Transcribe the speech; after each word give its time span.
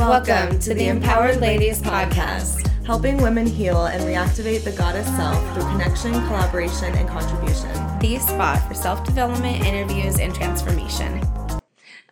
Welcome 0.00 0.58
to 0.60 0.72
the 0.72 0.88
Empowered 0.88 1.42
Ladies 1.42 1.82
Podcast, 1.82 2.66
helping 2.86 3.18
women 3.18 3.46
heal 3.46 3.84
and 3.84 4.02
reactivate 4.04 4.64
the 4.64 4.72
goddess 4.72 5.06
self 5.08 5.38
through 5.52 5.64
connection, 5.64 6.12
collaboration, 6.26 6.94
and 6.94 7.06
contribution. 7.06 7.70
The 7.98 8.18
spot 8.18 8.66
for 8.66 8.72
self 8.72 9.04
development, 9.04 9.62
interviews, 9.66 10.18
and 10.18 10.34
transformation. 10.34 11.20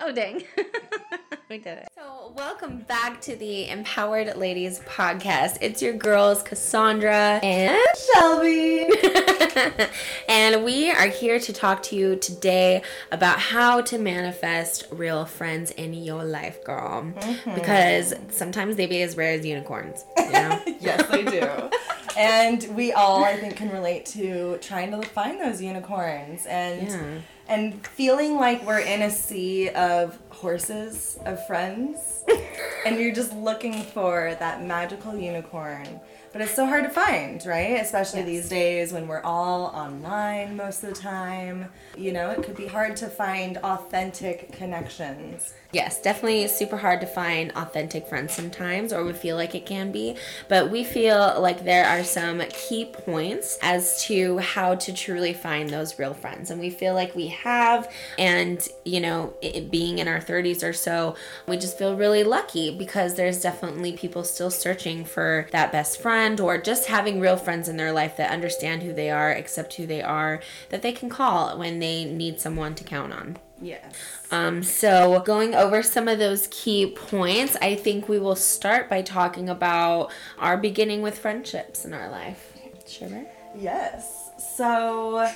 Oh, 0.02 0.12
dang. 0.12 0.44
we 1.48 1.56
did 1.56 1.78
it. 1.78 1.88
So, 1.94 2.32
welcome 2.36 2.80
back 2.80 3.22
to 3.22 3.34
the 3.34 3.70
Empowered 3.70 4.36
Ladies 4.36 4.80
Podcast. 4.80 5.56
It's 5.62 5.80
your 5.80 5.94
girls, 5.94 6.42
Cassandra 6.42 7.40
and 7.42 7.78
Shelby. 8.12 8.86
and 10.28 10.62
we 10.62 10.90
are 10.90 11.06
here 11.06 11.38
to 11.40 11.52
talk 11.52 11.82
to 11.84 11.96
you 11.96 12.16
today 12.16 12.82
about 13.10 13.38
how 13.38 13.80
to 13.80 13.96
manifest 13.96 14.88
real 14.90 15.24
friends 15.24 15.70
in 15.70 15.94
your 15.94 16.22
life, 16.22 16.62
girl. 16.64 17.04
Mm-hmm. 17.04 17.54
Because 17.54 18.14
sometimes 18.30 18.76
they 18.76 18.86
be 18.86 19.00
as 19.00 19.16
rare 19.16 19.32
as 19.32 19.46
unicorns. 19.46 20.04
You 20.18 20.32
know? 20.32 20.62
yes, 20.80 21.06
they 21.08 21.24
do. 21.24 21.70
and 22.18 22.76
we 22.76 22.92
all, 22.92 23.24
I 23.24 23.36
think, 23.36 23.56
can 23.56 23.70
relate 23.70 24.04
to 24.06 24.58
trying 24.58 24.90
to 24.90 25.00
find 25.08 25.40
those 25.40 25.62
unicorns 25.62 26.44
and. 26.44 26.88
Yeah 26.88 27.20
and 27.48 27.86
feeling 27.86 28.36
like 28.36 28.64
we're 28.66 28.78
in 28.78 29.02
a 29.02 29.10
sea 29.10 29.70
of 29.70 30.18
horses 30.30 31.18
of 31.24 31.44
friends 31.46 32.24
and 32.86 32.98
you're 32.98 33.14
just 33.14 33.32
looking 33.34 33.82
for 33.82 34.36
that 34.38 34.62
magical 34.62 35.16
unicorn 35.16 36.00
but 36.32 36.42
it's 36.42 36.54
so 36.54 36.66
hard 36.66 36.84
to 36.84 36.90
find, 36.90 37.44
right? 37.46 37.80
Especially 37.80 38.20
yes. 38.20 38.28
these 38.28 38.48
days 38.48 38.92
when 38.92 39.08
we're 39.08 39.22
all 39.22 39.66
online 39.66 40.56
most 40.56 40.82
of 40.82 40.90
the 40.90 40.94
time. 40.94 41.66
You 41.96 42.12
know, 42.12 42.30
it 42.30 42.42
could 42.42 42.56
be 42.56 42.66
hard 42.66 42.96
to 42.98 43.08
find 43.08 43.56
authentic 43.58 44.52
connections. 44.52 45.54
Yes, 45.70 46.00
definitely 46.00 46.48
super 46.48 46.78
hard 46.78 47.02
to 47.02 47.06
find 47.06 47.52
authentic 47.52 48.06
friends 48.06 48.32
sometimes, 48.32 48.90
or 48.90 49.04
we 49.04 49.12
feel 49.12 49.36
like 49.36 49.54
it 49.54 49.66
can 49.66 49.92
be. 49.92 50.16
But 50.48 50.70
we 50.70 50.82
feel 50.82 51.38
like 51.42 51.62
there 51.62 51.84
are 51.84 52.04
some 52.04 52.40
key 52.48 52.86
points 52.86 53.58
as 53.60 54.02
to 54.04 54.38
how 54.38 54.76
to 54.76 54.94
truly 54.94 55.34
find 55.34 55.68
those 55.68 55.98
real 55.98 56.14
friends. 56.14 56.50
And 56.50 56.58
we 56.58 56.70
feel 56.70 56.94
like 56.94 57.14
we 57.14 57.26
have, 57.26 57.92
and 58.18 58.66
you 58.86 58.98
know, 58.98 59.34
it, 59.42 59.70
being 59.70 59.98
in 59.98 60.08
our 60.08 60.20
30s 60.20 60.66
or 60.66 60.72
so, 60.72 61.14
we 61.46 61.58
just 61.58 61.76
feel 61.76 61.94
really 61.94 62.24
lucky 62.24 62.74
because 62.74 63.16
there's 63.16 63.42
definitely 63.42 63.92
people 63.92 64.24
still 64.24 64.50
searching 64.50 65.04
for 65.04 65.48
that 65.52 65.70
best 65.70 66.00
friend 66.00 66.40
or 66.40 66.56
just 66.56 66.86
having 66.86 67.20
real 67.20 67.36
friends 67.36 67.68
in 67.68 67.76
their 67.76 67.92
life 67.92 68.16
that 68.16 68.30
understand 68.30 68.82
who 68.82 68.94
they 68.94 69.10
are, 69.10 69.32
accept 69.32 69.74
who 69.74 69.84
they 69.84 70.00
are, 70.00 70.40
that 70.70 70.80
they 70.80 70.92
can 70.92 71.10
call 71.10 71.58
when 71.58 71.78
they 71.78 72.06
need 72.06 72.40
someone 72.40 72.74
to 72.74 72.84
count 72.84 73.12
on. 73.12 73.36
Yes. 73.60 73.94
Um, 74.30 74.62
so, 74.62 75.20
going 75.20 75.54
over 75.54 75.82
some 75.82 76.08
of 76.08 76.18
those 76.18 76.48
key 76.50 76.94
points, 76.94 77.56
I 77.60 77.74
think 77.74 78.08
we 78.08 78.18
will 78.18 78.36
start 78.36 78.88
by 78.88 79.02
talking 79.02 79.48
about 79.48 80.12
our 80.38 80.56
beginning 80.56 81.02
with 81.02 81.18
friendships 81.18 81.84
in 81.84 81.92
our 81.92 82.10
life. 82.10 82.54
Sure. 82.86 83.24
Yes. 83.56 84.30
So, 84.56 85.30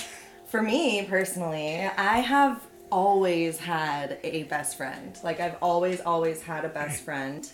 for 0.47 0.63
me 0.63 1.05
personally, 1.09 1.81
I 1.85 2.19
have 2.19 2.61
always 2.91 3.59
had 3.59 4.19
a 4.23 4.45
best 4.45 4.77
friend. 4.77 5.19
Like, 5.25 5.41
I've 5.41 5.57
always, 5.63 6.01
always 6.01 6.43
had 6.43 6.65
a 6.65 6.69
best 6.69 7.03
friend. 7.03 7.49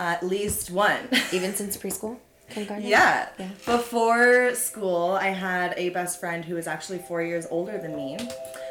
At 0.00 0.24
least 0.24 0.70
one. 0.70 1.08
Even 1.32 1.54
since 1.54 1.76
preschool? 1.76 2.18
Kindergarten? 2.50 2.86
Yeah. 2.86 3.28
yeah. 3.38 3.48
Before 3.64 4.54
school, 4.54 5.12
I 5.12 5.28
had 5.28 5.74
a 5.76 5.90
best 5.90 6.20
friend 6.20 6.44
who 6.44 6.56
was 6.56 6.66
actually 6.66 6.98
four 6.98 7.22
years 7.22 7.46
older 7.50 7.78
than 7.78 7.96
me. 7.96 8.18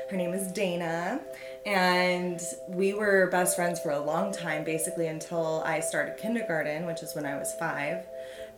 Her 0.09 0.17
name 0.17 0.33
is 0.33 0.51
Dana. 0.51 1.21
And 1.65 2.41
we 2.67 2.93
were 2.93 3.29
best 3.31 3.55
friends 3.55 3.79
for 3.79 3.91
a 3.91 3.99
long 3.99 4.33
time, 4.33 4.63
basically 4.63 5.07
until 5.07 5.63
I 5.65 5.79
started 5.79 6.17
kindergarten, 6.17 6.85
which 6.85 7.01
is 7.01 7.15
when 7.15 7.25
I 7.25 7.37
was 7.37 7.53
five. 7.57 8.05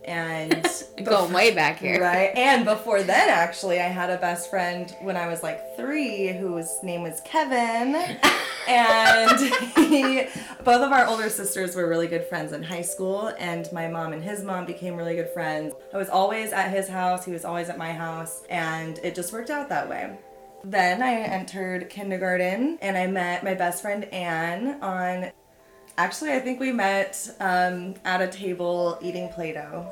And 0.04 0.66
going 1.04 1.32
way 1.32 1.54
back 1.54 1.78
here. 1.78 2.00
Right. 2.00 2.30
And 2.36 2.64
before 2.64 3.02
then 3.02 3.28
actually 3.28 3.80
i 3.80 3.88
had 3.88 4.08
a 4.10 4.18
best 4.18 4.50
friend 4.50 4.94
when 5.00 5.16
i 5.16 5.26
was 5.26 5.42
like 5.42 5.76
three 5.76 6.28
whose 6.28 6.70
name 6.82 7.02
was 7.02 7.20
kevin. 7.24 8.16
And 8.68 9.38
he, 9.76 10.24
both 10.64 10.82
of 10.82 10.90
our 10.90 11.06
older 11.06 11.30
sisters 11.30 11.76
were 11.76 11.88
really 11.88 12.08
good 12.08 12.24
friends 12.24 12.52
in 12.52 12.64
high 12.64 12.82
school 12.82 13.32
and 13.38 13.70
my 13.72 13.86
mom 13.86 14.12
and 14.12 14.24
his 14.24 14.42
mom 14.42 14.66
became 14.66 14.96
really 14.96 15.14
good 15.14 15.30
friends. 15.30 15.72
I 15.94 15.96
was 15.96 16.08
always 16.08 16.52
at 16.52 16.70
his 16.70 16.88
house. 16.88 17.24
He 17.24 17.30
was 17.30 17.44
always 17.44 17.68
at 17.68 17.78
my 17.78 17.92
house 17.92 18.42
and 18.50 18.98
it 19.04 19.14
just 19.14 19.32
worked 19.32 19.50
out 19.50 19.68
that 19.68 19.88
way 19.88 20.18
then 20.70 21.02
i 21.02 21.12
entered 21.12 21.88
kindergarten 21.88 22.78
and 22.82 22.96
i 22.96 23.06
met 23.06 23.44
my 23.44 23.54
best 23.54 23.82
friend 23.82 24.04
anne 24.12 24.80
on 24.82 25.30
Actually, 25.98 26.32
I 26.32 26.40
think 26.40 26.60
we 26.60 26.72
met 26.72 27.34
um, 27.40 27.94
at 28.04 28.20
a 28.20 28.28
table 28.28 28.98
eating 29.00 29.30
Play-Doh. 29.30 29.90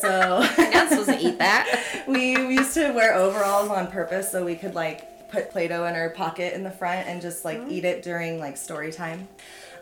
So 0.00 0.44
you're 0.58 0.70
not 0.72 0.88
supposed 0.88 1.10
to 1.10 1.18
eat 1.20 1.38
that. 1.38 2.04
we, 2.08 2.36
we 2.46 2.56
used 2.56 2.74
to 2.74 2.90
wear 2.92 3.14
overalls 3.14 3.70
on 3.70 3.86
purpose 3.86 4.32
so 4.32 4.44
we 4.44 4.56
could 4.56 4.74
like 4.74 5.30
put 5.30 5.50
Play-Doh 5.50 5.84
in 5.84 5.94
our 5.94 6.10
pocket 6.10 6.54
in 6.54 6.64
the 6.64 6.70
front 6.70 7.06
and 7.06 7.22
just 7.22 7.44
like 7.44 7.58
mm-hmm. 7.58 7.70
eat 7.70 7.84
it 7.84 8.02
during 8.02 8.40
like 8.40 8.56
story 8.56 8.90
time. 8.90 9.28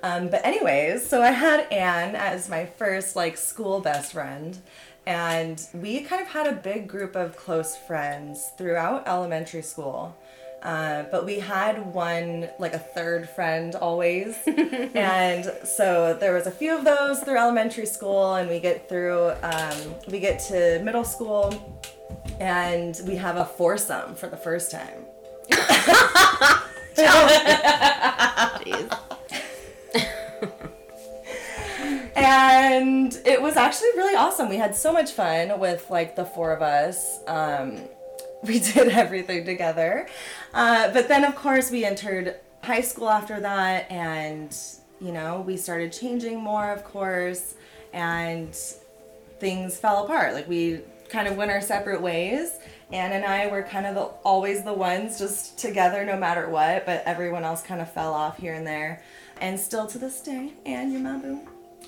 Um, 0.02 0.28
but 0.28 0.44
anyways, 0.44 1.08
so 1.08 1.22
I 1.22 1.30
had 1.30 1.70
Anne 1.72 2.14
as 2.14 2.48
my 2.48 2.66
first 2.66 3.16
like 3.16 3.36
school 3.36 3.80
best 3.80 4.12
friend, 4.12 4.58
and 5.06 5.64
we 5.72 6.00
kind 6.00 6.22
of 6.22 6.28
had 6.28 6.46
a 6.46 6.52
big 6.52 6.88
group 6.88 7.16
of 7.16 7.36
close 7.36 7.76
friends 7.76 8.50
throughout 8.58 9.06
elementary 9.06 9.62
school. 9.62 10.16
Uh, 10.62 11.04
but 11.12 11.24
we 11.24 11.38
had 11.38 11.94
one, 11.94 12.48
like 12.58 12.74
a 12.74 12.78
third 12.78 13.28
friend 13.28 13.76
always. 13.76 14.36
and 14.46 15.52
so 15.64 16.16
there 16.18 16.34
was 16.34 16.46
a 16.46 16.50
few 16.50 16.76
of 16.76 16.84
those 16.84 17.20
through 17.20 17.36
elementary 17.36 17.86
school, 17.86 18.34
and 18.34 18.48
we 18.48 18.58
get 18.58 18.88
through, 18.88 19.30
um, 19.42 19.94
we 20.08 20.18
get 20.18 20.40
to 20.40 20.80
middle 20.82 21.04
school, 21.04 21.78
and 22.40 23.00
we 23.06 23.14
have 23.14 23.36
a 23.36 23.44
foursome 23.44 24.16
for 24.16 24.28
the 24.28 24.36
first 24.36 24.72
time. 24.72 25.04
and 32.16 33.20
it 33.26 33.40
was 33.40 33.56
actually 33.56 33.90
really 33.96 34.16
awesome. 34.16 34.48
We 34.48 34.56
had 34.56 34.74
so 34.74 34.92
much 34.92 35.12
fun 35.12 35.60
with 35.60 35.90
like 35.90 36.16
the 36.16 36.24
four 36.24 36.52
of 36.52 36.62
us. 36.62 37.20
Um, 37.26 37.80
we 38.42 38.58
did 38.58 38.88
everything 38.88 39.44
together. 39.44 40.08
Uh, 40.54 40.92
but 40.92 41.08
then, 41.08 41.24
of 41.24 41.36
course, 41.36 41.70
we 41.70 41.84
entered 41.84 42.36
high 42.62 42.80
school 42.80 43.08
after 43.08 43.38
that, 43.40 43.90
and 43.90 44.56
you 45.00 45.12
know, 45.12 45.42
we 45.42 45.56
started 45.56 45.92
changing 45.92 46.40
more, 46.40 46.70
of 46.70 46.84
course, 46.84 47.54
and 47.92 48.54
things 49.38 49.78
fell 49.78 50.04
apart. 50.04 50.32
Like 50.32 50.48
we 50.48 50.80
kind 51.10 51.28
of 51.28 51.36
went 51.36 51.50
our 51.50 51.60
separate 51.60 52.00
ways. 52.00 52.58
Anne 52.92 53.12
and 53.12 53.24
I 53.24 53.48
were 53.48 53.62
kind 53.62 53.84
of 53.84 53.94
the, 53.94 54.02
always 54.24 54.62
the 54.62 54.72
ones 54.72 55.18
just 55.18 55.58
together 55.58 56.04
no 56.04 56.16
matter 56.16 56.48
what, 56.48 56.86
but 56.86 57.02
everyone 57.04 57.44
else 57.44 57.62
kind 57.62 57.80
of 57.80 57.92
fell 57.92 58.14
off 58.14 58.38
here 58.38 58.54
and 58.54 58.66
there. 58.66 59.02
And 59.40 59.58
still 59.60 59.86
to 59.88 59.98
this 59.98 60.20
day, 60.22 60.52
Anne, 60.64 60.92
you're 60.92 61.02
my 61.02 61.18
boo. 61.18 61.40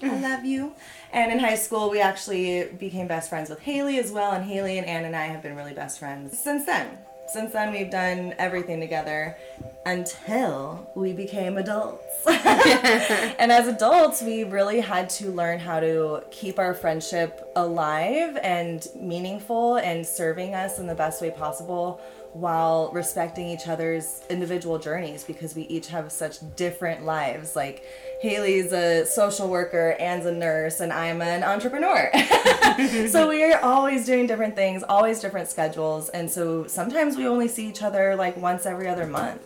I 0.02 0.20
love 0.20 0.44
you. 0.44 0.72
And 1.12 1.32
in 1.32 1.38
high 1.38 1.56
school, 1.56 1.90
we 1.90 2.00
actually 2.00 2.64
became 2.78 3.06
best 3.06 3.28
friends 3.28 3.50
with 3.50 3.60
Haley 3.60 3.98
as 3.98 4.12
well, 4.12 4.32
and 4.32 4.44
Haley 4.44 4.78
and 4.78 4.86
Anne 4.86 5.04
and 5.04 5.16
I 5.16 5.26
have 5.26 5.42
been 5.42 5.56
really 5.56 5.74
best 5.74 5.98
friends 5.98 6.38
since 6.38 6.66
then. 6.66 6.98
Since 7.28 7.52
then, 7.52 7.72
we've 7.72 7.90
done 7.90 8.34
everything 8.38 8.80
together 8.80 9.36
until 9.84 10.90
we 10.94 11.12
became 11.12 11.58
adults. 11.58 12.02
and 12.26 13.52
as 13.52 13.68
adults, 13.68 14.22
we 14.22 14.44
really 14.44 14.80
had 14.80 15.10
to 15.10 15.30
learn 15.30 15.58
how 15.58 15.78
to 15.78 16.22
keep 16.30 16.58
our 16.58 16.72
friendship 16.72 17.52
alive 17.54 18.38
and 18.42 18.88
meaningful 18.98 19.76
and 19.76 20.06
serving 20.06 20.54
us 20.54 20.78
in 20.78 20.86
the 20.86 20.94
best 20.94 21.20
way 21.20 21.30
possible 21.30 22.00
while 22.32 22.90
respecting 22.92 23.48
each 23.48 23.66
other's 23.68 24.22
individual 24.30 24.78
journeys 24.78 25.24
because 25.24 25.54
we 25.54 25.62
each 25.62 25.88
have 25.88 26.12
such 26.12 26.38
different 26.56 27.04
lives. 27.04 27.56
Like 27.56 27.84
Haley's 28.20 28.72
a 28.72 29.06
social 29.06 29.48
worker, 29.48 29.96
Anne's 29.98 30.26
a 30.26 30.32
nurse, 30.32 30.80
and 30.80 30.92
I'm 30.92 31.22
an 31.22 31.42
entrepreneur. 31.42 32.10
so 33.08 33.28
we 33.28 33.44
are 33.44 33.60
always 33.60 34.06
doing 34.06 34.26
different 34.26 34.54
things, 34.54 34.82
always 34.88 35.20
different 35.20 35.48
schedules, 35.48 36.08
and 36.10 36.30
so 36.30 36.66
sometimes 36.66 37.16
we 37.16 37.26
only 37.26 37.48
see 37.48 37.68
each 37.68 37.82
other 37.82 38.16
like 38.16 38.36
once 38.36 38.66
every 38.66 38.88
other 38.88 39.06
month. 39.06 39.42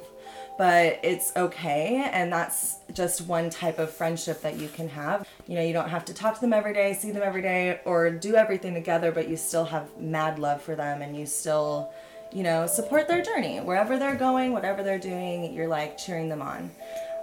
But 0.59 1.01
it's 1.03 1.35
okay, 1.35 2.09
and 2.13 2.31
that's 2.31 2.77
just 2.93 3.23
one 3.23 3.49
type 3.49 3.79
of 3.79 3.91
friendship 3.91 4.43
that 4.43 4.59
you 4.59 4.69
can 4.69 4.89
have. 4.91 5.27
You 5.49 5.57
know, 5.57 5.63
you 5.63 5.73
don't 5.73 5.89
have 5.89 6.05
to 6.07 6.15
talk 6.15 6.35
to 6.35 6.41
them 6.41 6.53
every 6.53 6.75
day, 6.75 6.93
see 6.93 7.11
them 7.11 7.23
every 7.23 7.43
day, 7.43 7.81
or 7.85 8.11
do 8.11 8.37
everything 8.37 8.75
together, 8.75 9.13
but 9.13 9.29
you 9.29 9.37
still 9.37 9.65
have 9.65 9.89
mad 9.99 10.39
love 10.39 10.61
for 10.61 10.77
them 10.77 11.01
and 11.01 11.17
you 11.17 11.25
still 11.25 11.93
you 12.33 12.43
know, 12.43 12.67
support 12.67 13.09
their 13.09 13.23
journey. 13.23 13.59
Wherever 13.61 13.99
they're 13.99 14.15
going, 14.17 14.53
whatever 14.53 14.83
they're 14.83 14.99
doing, 14.99 15.53
you're 15.53 15.69
like 15.69 15.99
cheering 15.99 16.29
them 16.29 16.43
on. 16.43 16.71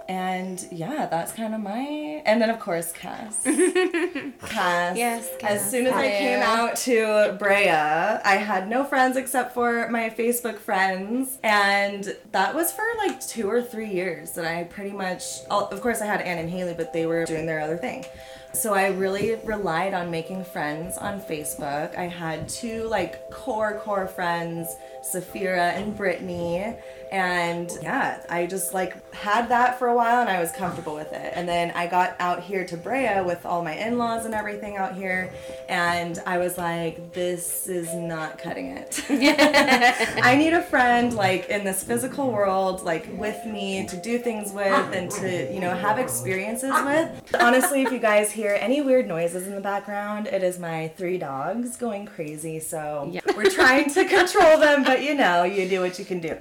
and 0.08 0.66
yeah, 0.72 1.06
that's 1.06 1.32
kind 1.32 1.54
of 1.54 1.60
my. 1.60 2.22
And 2.26 2.40
then 2.42 2.50
of 2.50 2.58
course 2.58 2.90
Cass. 2.92 3.42
Cass. 3.44 4.96
Yes, 4.96 5.30
As 5.42 5.70
soon 5.70 5.86
as 5.86 5.92
I 5.94 6.08
came 6.08 6.40
out 6.42 6.76
to 6.78 7.36
Brea, 7.38 7.68
I 7.70 8.36
had 8.36 8.68
no 8.68 8.84
friends 8.84 9.16
except 9.16 9.54
for 9.54 9.88
my 9.88 10.10
Facebook 10.10 10.58
friends, 10.58 11.38
and 11.44 12.16
that 12.32 12.54
was 12.54 12.72
for 12.72 12.84
like 12.98 13.20
two 13.26 13.48
or 13.48 13.62
three 13.62 13.90
years 13.92 14.32
that 14.32 14.44
I 14.44 14.64
pretty 14.64 14.90
much. 14.92 15.22
oh, 15.50 15.66
Of 15.70 15.80
course, 15.80 16.00
I 16.00 16.06
had 16.06 16.20
Anne 16.22 16.38
and 16.38 16.50
Haley, 16.50 16.74
but 16.74 16.92
they 16.92 17.06
were 17.06 17.24
doing 17.24 17.46
their 17.46 17.60
other 17.60 17.76
thing. 17.76 18.04
So 18.52 18.74
I 18.74 18.88
really 18.88 19.36
relied 19.44 19.94
on 19.94 20.10
making 20.10 20.44
friends 20.44 20.98
on 20.98 21.20
Facebook. 21.20 21.96
I 21.96 22.08
had 22.08 22.48
two 22.48 22.88
like 22.88 23.30
core 23.30 23.78
core 23.78 24.08
friends, 24.08 24.74
Safira 25.02 25.74
and 25.76 25.96
Brittany, 25.96 26.76
and 27.12 27.70
yeah, 27.82 28.22
I 28.28 28.46
just 28.46 28.74
like 28.74 29.14
had 29.14 29.48
that 29.48 29.78
for 29.78 29.88
a 29.88 29.94
while 29.94 30.20
and 30.20 30.28
I 30.28 30.40
was 30.40 30.52
comfortable 30.52 30.94
with 30.94 31.12
it. 31.12 31.32
And 31.34 31.48
then 31.48 31.70
I 31.72 31.86
got 31.86 32.16
out 32.20 32.42
here 32.42 32.64
to 32.66 32.76
Brea 32.76 33.20
with 33.24 33.44
all 33.46 33.62
my 33.62 33.74
in-laws 33.74 34.24
and 34.26 34.34
everything 34.34 34.76
out 34.76 34.94
here, 34.94 35.32
and 35.68 36.18
I 36.26 36.38
was 36.38 36.58
like, 36.58 37.12
this 37.12 37.68
is 37.68 37.94
not 37.94 38.38
cutting 38.38 38.76
it. 38.76 39.04
I 40.22 40.36
need 40.36 40.52
a 40.52 40.62
friend 40.62 41.14
like 41.14 41.48
in 41.48 41.64
this 41.64 41.84
physical 41.84 42.30
world, 42.30 42.82
like 42.82 43.08
with 43.12 43.44
me 43.46 43.86
to 43.86 43.96
do 43.96 44.18
things 44.18 44.52
with 44.52 44.92
and 44.92 45.10
to, 45.12 45.52
you 45.52 45.60
know, 45.60 45.74
have 45.74 45.98
experiences 45.98 46.72
with. 46.84 47.36
Honestly, 47.40 47.82
if 47.82 47.92
you 47.92 47.98
guys 47.98 48.30
hear 48.40 48.56
any 48.58 48.80
weird 48.80 49.06
noises 49.06 49.46
in 49.46 49.54
the 49.54 49.60
background, 49.60 50.26
it 50.26 50.42
is 50.42 50.58
my 50.58 50.88
three 50.96 51.18
dogs 51.18 51.76
going 51.76 52.06
crazy. 52.06 52.58
So 52.58 53.08
Yeah. 53.12 53.20
we're 53.36 53.50
trying 53.50 53.90
to 53.92 54.04
control 54.06 54.58
them, 54.58 54.82
but 54.82 55.02
you 55.02 55.14
know, 55.14 55.42
you 55.44 55.68
do 55.68 55.80
what 55.80 55.98
you 55.98 56.04
can 56.06 56.20
do. 56.20 56.38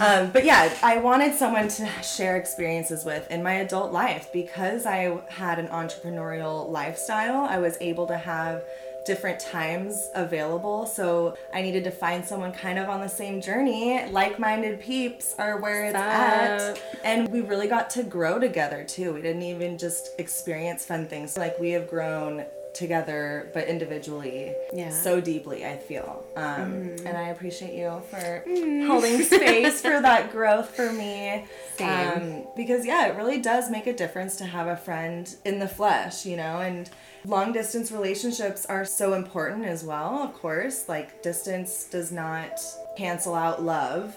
Um, 0.00 0.30
but 0.30 0.44
yeah, 0.46 0.72
I 0.82 0.96
wanted 0.98 1.34
someone 1.34 1.68
to 1.68 1.86
share 2.02 2.36
experiences 2.38 3.04
with 3.04 3.30
in 3.30 3.42
my 3.42 3.54
adult 3.66 3.92
life 3.92 4.28
because 4.32 4.86
I 4.86 5.18
had 5.28 5.58
an 5.58 5.68
entrepreneurial 5.68 6.70
lifestyle. 6.70 7.44
I 7.44 7.58
was 7.58 7.76
able 7.80 8.06
to 8.06 8.16
have 8.16 8.64
different 9.04 9.40
times 9.40 10.10
available. 10.14 10.86
So 10.86 11.36
I 11.52 11.62
needed 11.62 11.84
to 11.84 11.90
find 11.90 12.24
someone 12.24 12.52
kind 12.52 12.78
of 12.78 12.88
on 12.88 13.00
the 13.00 13.08
same 13.08 13.40
journey. 13.40 14.06
Like 14.10 14.38
minded 14.38 14.80
peeps 14.80 15.34
are 15.38 15.60
where 15.60 15.86
it's 15.86 15.94
at. 15.94 16.80
And 17.04 17.28
we 17.28 17.40
really 17.40 17.68
got 17.68 17.90
to 17.90 18.02
grow 18.02 18.38
together 18.38 18.84
too. 18.84 19.12
We 19.12 19.22
didn't 19.22 19.42
even 19.42 19.78
just 19.78 20.18
experience 20.18 20.84
fun 20.84 21.06
things. 21.06 21.36
Like 21.36 21.58
we 21.58 21.70
have 21.70 21.88
grown 21.88 22.44
together 22.74 23.50
but 23.54 23.66
individually 23.68 24.54
Yeah. 24.72 24.90
so 24.90 25.20
deeply 25.20 25.64
i 25.66 25.76
feel. 25.76 26.24
Um, 26.36 26.96
and 27.06 27.16
i 27.16 27.28
appreciate 27.28 27.74
you 27.74 28.02
for 28.10 28.42
holding 28.86 29.22
space 29.34 29.80
for 29.80 30.00
that 30.00 30.32
growth 30.32 30.74
for 30.74 30.92
me. 30.92 31.44
Same. 31.76 32.08
um, 32.40 32.46
because 32.56 32.86
yeah 32.86 33.06
it 33.08 33.16
really 33.16 33.40
does 33.40 33.70
make 33.70 33.86
a 33.86 33.92
difference 33.92 34.36
to 34.36 34.44
have 34.44 34.66
a 34.68 34.76
friend 34.76 35.34
in 35.44 35.58
the 35.58 35.68
flesh 35.68 36.24
you 36.26 36.36
know 36.36 36.60
and 36.60 36.90
long 37.24 37.52
distance 37.52 37.92
relationships 37.92 38.66
are 38.66 38.84
so 38.84 39.14
important 39.14 39.64
as 39.64 39.84
well 39.84 40.22
of 40.22 40.34
course. 40.34 40.88
Like 40.88 41.22
distance 41.22 41.84
does 41.90 42.10
not 42.10 42.60
cancel 42.96 43.34
out 43.34 43.62
love 43.62 44.16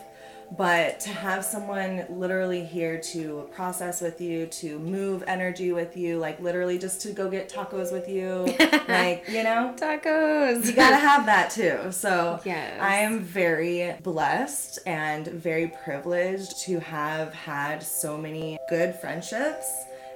but 0.57 1.00
to 1.00 1.09
have 1.09 1.44
someone 1.44 2.06
literally 2.09 2.63
here 2.63 3.00
to 3.01 3.50
process 3.53 4.00
with 4.00 4.21
you 4.21 4.45
to 4.47 4.77
move 4.80 5.24
energy 5.27 5.71
with 5.71 5.97
you 5.97 6.18
like 6.19 6.39
literally 6.39 6.77
just 6.77 7.01
to 7.01 7.12
go 7.12 7.30
get 7.30 7.50
tacos 7.50 7.92
with 7.92 8.07
you 8.07 8.45
like 8.88 9.25
you 9.27 9.44
know 9.44 9.74
Tacos. 9.77 10.65
you 10.65 10.74
gotta 10.74 10.97
have 10.97 11.25
that 11.25 11.50
too. 11.51 11.92
So 11.92 12.39
Yes. 12.45 12.80
I 12.80 12.97
am 12.97 13.19
very 13.21 13.95
blessed 14.03 14.80
and 14.86 15.27
very 15.27 15.74
privileged 15.83 16.59
to 16.65 16.80
have 16.80 17.33
had 17.33 17.81
so 17.81 18.18
many 18.18 18.57
good 18.69 18.95
friendships. 18.95 19.68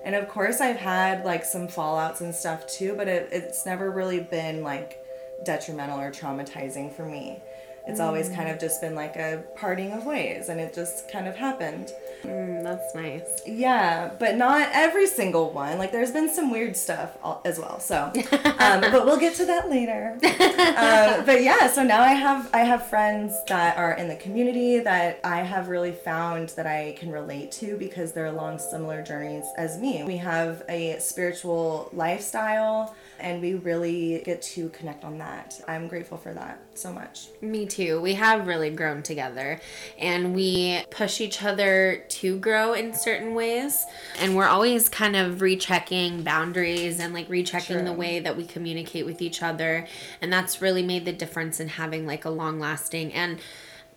And 0.05 0.15
of 0.15 0.29
course, 0.29 0.61
I've 0.61 0.77
had 0.77 1.25
like 1.25 1.43
some 1.43 1.67
fallouts 1.67 2.21
and 2.21 2.33
stuff 2.33 2.65
too, 2.67 2.93
but 2.95 3.07
it, 3.07 3.29
it's 3.31 3.65
never 3.65 3.91
really 3.91 4.19
been 4.21 4.63
like 4.63 5.03
detrimental 5.43 5.99
or 5.99 6.11
traumatizing 6.11 6.93
for 6.93 7.05
me. 7.05 7.41
It's 7.89 7.99
always 7.99 8.29
kind 8.29 8.49
of 8.49 8.59
just 8.59 8.81
been 8.81 8.95
like 8.95 9.15
a 9.15 9.43
parting 9.55 9.91
of 9.91 10.05
ways, 10.05 10.49
and 10.49 10.59
it 10.59 10.73
just 10.73 11.11
kind 11.11 11.27
of 11.27 11.35
happened. 11.35 11.91
Mm, 12.23 12.63
that's 12.63 12.93
nice. 12.93 13.41
Yeah, 13.45 14.11
but 14.19 14.35
not 14.35 14.69
every 14.73 15.07
single 15.07 15.51
one. 15.51 15.77
Like, 15.77 15.91
there's 15.91 16.11
been 16.11 16.29
some 16.29 16.51
weird 16.51 16.75
stuff 16.75 17.17
as 17.45 17.59
well. 17.59 17.79
So, 17.79 18.11
um, 18.59 18.81
but 18.81 19.05
we'll 19.05 19.19
get 19.19 19.35
to 19.35 19.45
that 19.45 19.69
later. 19.69 20.17
Uh, 20.23 21.21
but 21.25 21.43
yeah, 21.43 21.67
so 21.67 21.83
now 21.83 22.01
I 22.01 22.13
have 22.13 22.49
I 22.53 22.59
have 22.59 22.87
friends 22.87 23.33
that 23.47 23.77
are 23.77 23.93
in 23.93 24.07
the 24.07 24.15
community 24.15 24.79
that 24.79 25.19
I 25.23 25.41
have 25.41 25.69
really 25.69 25.91
found 25.91 26.49
that 26.49 26.67
I 26.67 26.95
can 26.97 27.11
relate 27.11 27.51
to 27.53 27.77
because 27.77 28.11
they're 28.11 28.27
along 28.27 28.59
similar 28.59 29.01
journeys 29.01 29.45
as 29.57 29.77
me. 29.79 30.03
We 30.03 30.17
have 30.17 30.63
a 30.69 30.97
spiritual 30.99 31.89
lifestyle, 31.93 32.95
and 33.19 33.41
we 33.41 33.55
really 33.55 34.21
get 34.25 34.41
to 34.41 34.69
connect 34.69 35.03
on 35.03 35.17
that. 35.19 35.61
I'm 35.67 35.87
grateful 35.87 36.17
for 36.17 36.33
that 36.33 36.61
so 36.73 36.91
much. 36.91 37.27
Me 37.41 37.65
too. 37.65 38.01
We 38.01 38.13
have 38.13 38.47
really 38.47 38.69
grown 38.69 39.03
together 39.03 39.59
and 39.97 40.33
we 40.33 40.83
push 40.89 41.21
each 41.21 41.43
other 41.43 42.03
to 42.09 42.37
grow 42.39 42.73
in 42.73 42.93
certain 42.93 43.33
ways. 43.33 43.85
And 44.19 44.35
we're 44.35 44.47
always 44.47 44.89
kind 44.89 45.15
of 45.15 45.41
rechecking 45.41 46.23
boundaries 46.23 46.99
and 46.99 47.13
like 47.13 47.29
rechecking 47.29 47.85
the 47.85 47.93
way 47.93 48.19
that 48.19 48.37
we 48.37 48.45
communicate 48.45 49.05
with 49.05 49.21
each 49.21 49.43
other. 49.43 49.87
And 50.21 50.31
that's 50.31 50.61
really 50.61 50.83
made 50.83 51.05
the 51.05 51.13
difference 51.13 51.59
in 51.59 51.67
having 51.67 52.05
like 52.05 52.25
a 52.25 52.29
long 52.29 52.59
lasting 52.59 53.13
and 53.13 53.39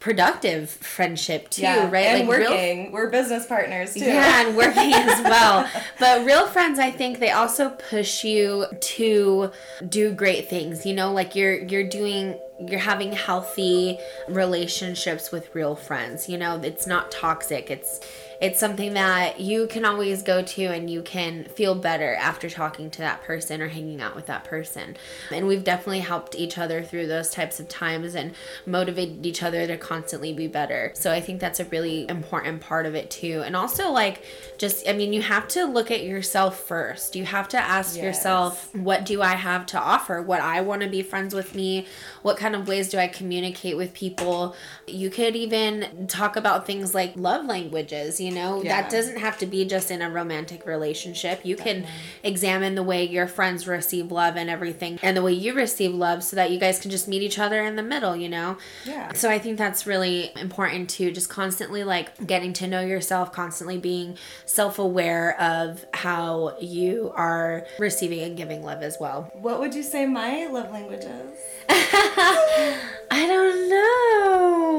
productive 0.02 0.68
friendship 0.68 1.48
too, 1.48 1.62
right? 1.64 2.06
And 2.06 2.28
like 2.28 2.38
real 2.38 2.50
working, 2.50 2.90
we're 2.90 3.08
business 3.08 3.46
partners 3.46 3.94
too. 3.94 4.00
Yeah, 4.00 4.48
and 4.48 4.56
working 4.56 4.92
as 4.92 5.22
well. 5.22 5.70
But 6.00 6.26
real 6.26 6.48
friends, 6.48 6.80
I 6.80 6.90
think 6.90 7.20
they 7.20 7.30
also 7.30 7.70
push 7.70 8.24
you 8.24 8.66
to 8.80 9.52
do 9.88 10.12
great 10.12 10.50
things. 10.50 10.84
You 10.84 10.94
know, 10.94 11.12
like 11.12 11.36
you're 11.36 11.54
you're 11.54 11.88
doing 11.88 12.36
you're 12.66 12.80
having 12.80 13.12
healthy 13.12 13.96
relationships 14.28 15.30
with 15.30 15.54
real 15.54 15.76
friends. 15.76 16.28
You 16.28 16.36
know, 16.36 16.60
it's 16.60 16.86
not 16.86 17.12
toxic. 17.12 17.70
It's 17.70 18.00
it's 18.42 18.58
something 18.58 18.94
that 18.94 19.38
you 19.38 19.68
can 19.68 19.84
always 19.84 20.20
go 20.24 20.42
to 20.42 20.64
and 20.64 20.90
you 20.90 21.00
can 21.00 21.44
feel 21.44 21.76
better 21.76 22.16
after 22.16 22.50
talking 22.50 22.90
to 22.90 22.98
that 22.98 23.22
person 23.22 23.62
or 23.62 23.68
hanging 23.68 24.00
out 24.00 24.16
with 24.16 24.26
that 24.26 24.42
person. 24.42 24.96
And 25.30 25.46
we've 25.46 25.62
definitely 25.62 26.00
helped 26.00 26.34
each 26.34 26.58
other 26.58 26.82
through 26.82 27.06
those 27.06 27.30
types 27.30 27.60
of 27.60 27.68
times 27.68 28.16
and 28.16 28.34
motivated 28.66 29.24
each 29.24 29.44
other 29.44 29.68
to 29.68 29.76
constantly 29.76 30.32
be 30.32 30.48
better. 30.48 30.90
So 30.96 31.12
I 31.12 31.20
think 31.20 31.38
that's 31.38 31.60
a 31.60 31.64
really 31.66 32.04
important 32.08 32.60
part 32.62 32.84
of 32.84 32.96
it 32.96 33.12
too. 33.12 33.44
And 33.46 33.54
also 33.54 33.92
like 33.92 34.24
just 34.58 34.88
I 34.88 34.92
mean 34.92 35.12
you 35.12 35.22
have 35.22 35.46
to 35.48 35.64
look 35.64 35.92
at 35.92 36.02
yourself 36.02 36.58
first. 36.58 37.14
You 37.14 37.24
have 37.26 37.48
to 37.50 37.58
ask 37.58 37.94
Yes. 37.94 38.02
yourself 38.04 38.74
what 38.74 39.06
do 39.06 39.22
I 39.22 39.34
have 39.36 39.66
to 39.66 39.78
offer? 39.78 40.20
What 40.20 40.40
I 40.40 40.62
want 40.62 40.82
to 40.82 40.88
be 40.88 41.02
friends 41.02 41.32
with 41.32 41.54
me? 41.54 41.86
What 42.22 42.36
kind 42.38 42.56
of 42.56 42.66
ways 42.66 42.88
do 42.88 42.98
I 42.98 43.06
communicate 43.06 43.76
with 43.76 43.94
people? 43.94 44.56
You 44.88 45.10
could 45.10 45.36
even 45.36 46.08
talk 46.08 46.34
about 46.34 46.66
things 46.66 46.92
like 46.92 47.12
love 47.14 47.46
languages, 47.46 48.20
you 48.20 48.31
know? 48.32 48.62
Yeah. 48.62 48.82
That 48.82 48.90
doesn't 48.90 49.18
have 49.18 49.38
to 49.38 49.46
be 49.46 49.64
just 49.64 49.90
in 49.90 50.02
a 50.02 50.10
romantic 50.10 50.66
relationship. 50.66 51.44
You 51.44 51.56
can 51.56 51.86
examine 52.22 52.74
the 52.74 52.82
way 52.82 53.04
your 53.04 53.26
friends 53.26 53.66
receive 53.66 54.10
love 54.10 54.36
and 54.36 54.50
everything 54.50 54.98
and 55.02 55.16
the 55.16 55.22
way 55.22 55.32
you 55.32 55.54
receive 55.54 55.94
love 55.94 56.22
so 56.22 56.36
that 56.36 56.50
you 56.50 56.58
guys 56.58 56.78
can 56.78 56.90
just 56.90 57.08
meet 57.08 57.22
each 57.22 57.38
other 57.38 57.62
in 57.64 57.76
the 57.76 57.82
middle, 57.82 58.16
you 58.16 58.28
know? 58.28 58.56
Yeah. 58.84 59.12
So 59.12 59.30
I 59.30 59.38
think 59.38 59.58
that's 59.58 59.86
really 59.86 60.32
important 60.36 60.90
too, 60.90 61.12
just 61.12 61.28
constantly 61.28 61.84
like 61.84 62.26
getting 62.26 62.52
to 62.54 62.66
know 62.66 62.80
yourself, 62.80 63.32
constantly 63.32 63.78
being 63.78 64.16
self 64.46 64.78
aware 64.78 65.40
of 65.40 65.84
how 65.94 66.56
you 66.60 67.12
are 67.14 67.66
receiving 67.78 68.20
and 68.20 68.36
giving 68.36 68.62
love 68.62 68.82
as 68.82 68.96
well. 69.00 69.30
What 69.34 69.60
would 69.60 69.74
you 69.74 69.82
say 69.82 70.06
my 70.06 70.46
love 70.46 70.70
language 70.70 71.04
is? 71.04 71.38
I 71.68 73.26
don't 73.26 73.68
know. 73.68 74.72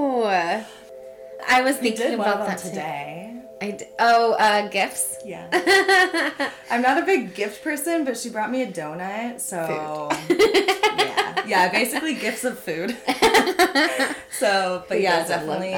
I 1.47 1.61
was 1.61 1.77
thinking 1.77 2.13
about 2.13 2.45
that 2.47 2.57
today. 2.57 3.32
I 3.63 3.71
d- 3.71 3.85
oh, 3.97 4.33
uh, 4.33 4.67
gifts. 4.67 5.19
Yeah. 5.25 5.47
I'm 6.69 6.81
not 6.81 7.01
a 7.01 7.05
big 7.05 7.33
gift 7.33 7.63
person, 7.63 8.03
but 8.03 8.17
she 8.17 8.29
brought 8.29 8.51
me 8.51 8.61
a 8.63 8.67
donut, 8.69 9.39
so 9.39 10.09
yeah, 10.29 11.45
yeah, 11.47 11.71
basically 11.71 12.13
gifts 12.15 12.43
of 12.43 12.59
food. 12.59 12.97
so, 14.31 14.83
but 14.89 14.97
Who 14.97 15.03
yeah, 15.03 15.25
definitely. 15.25 15.71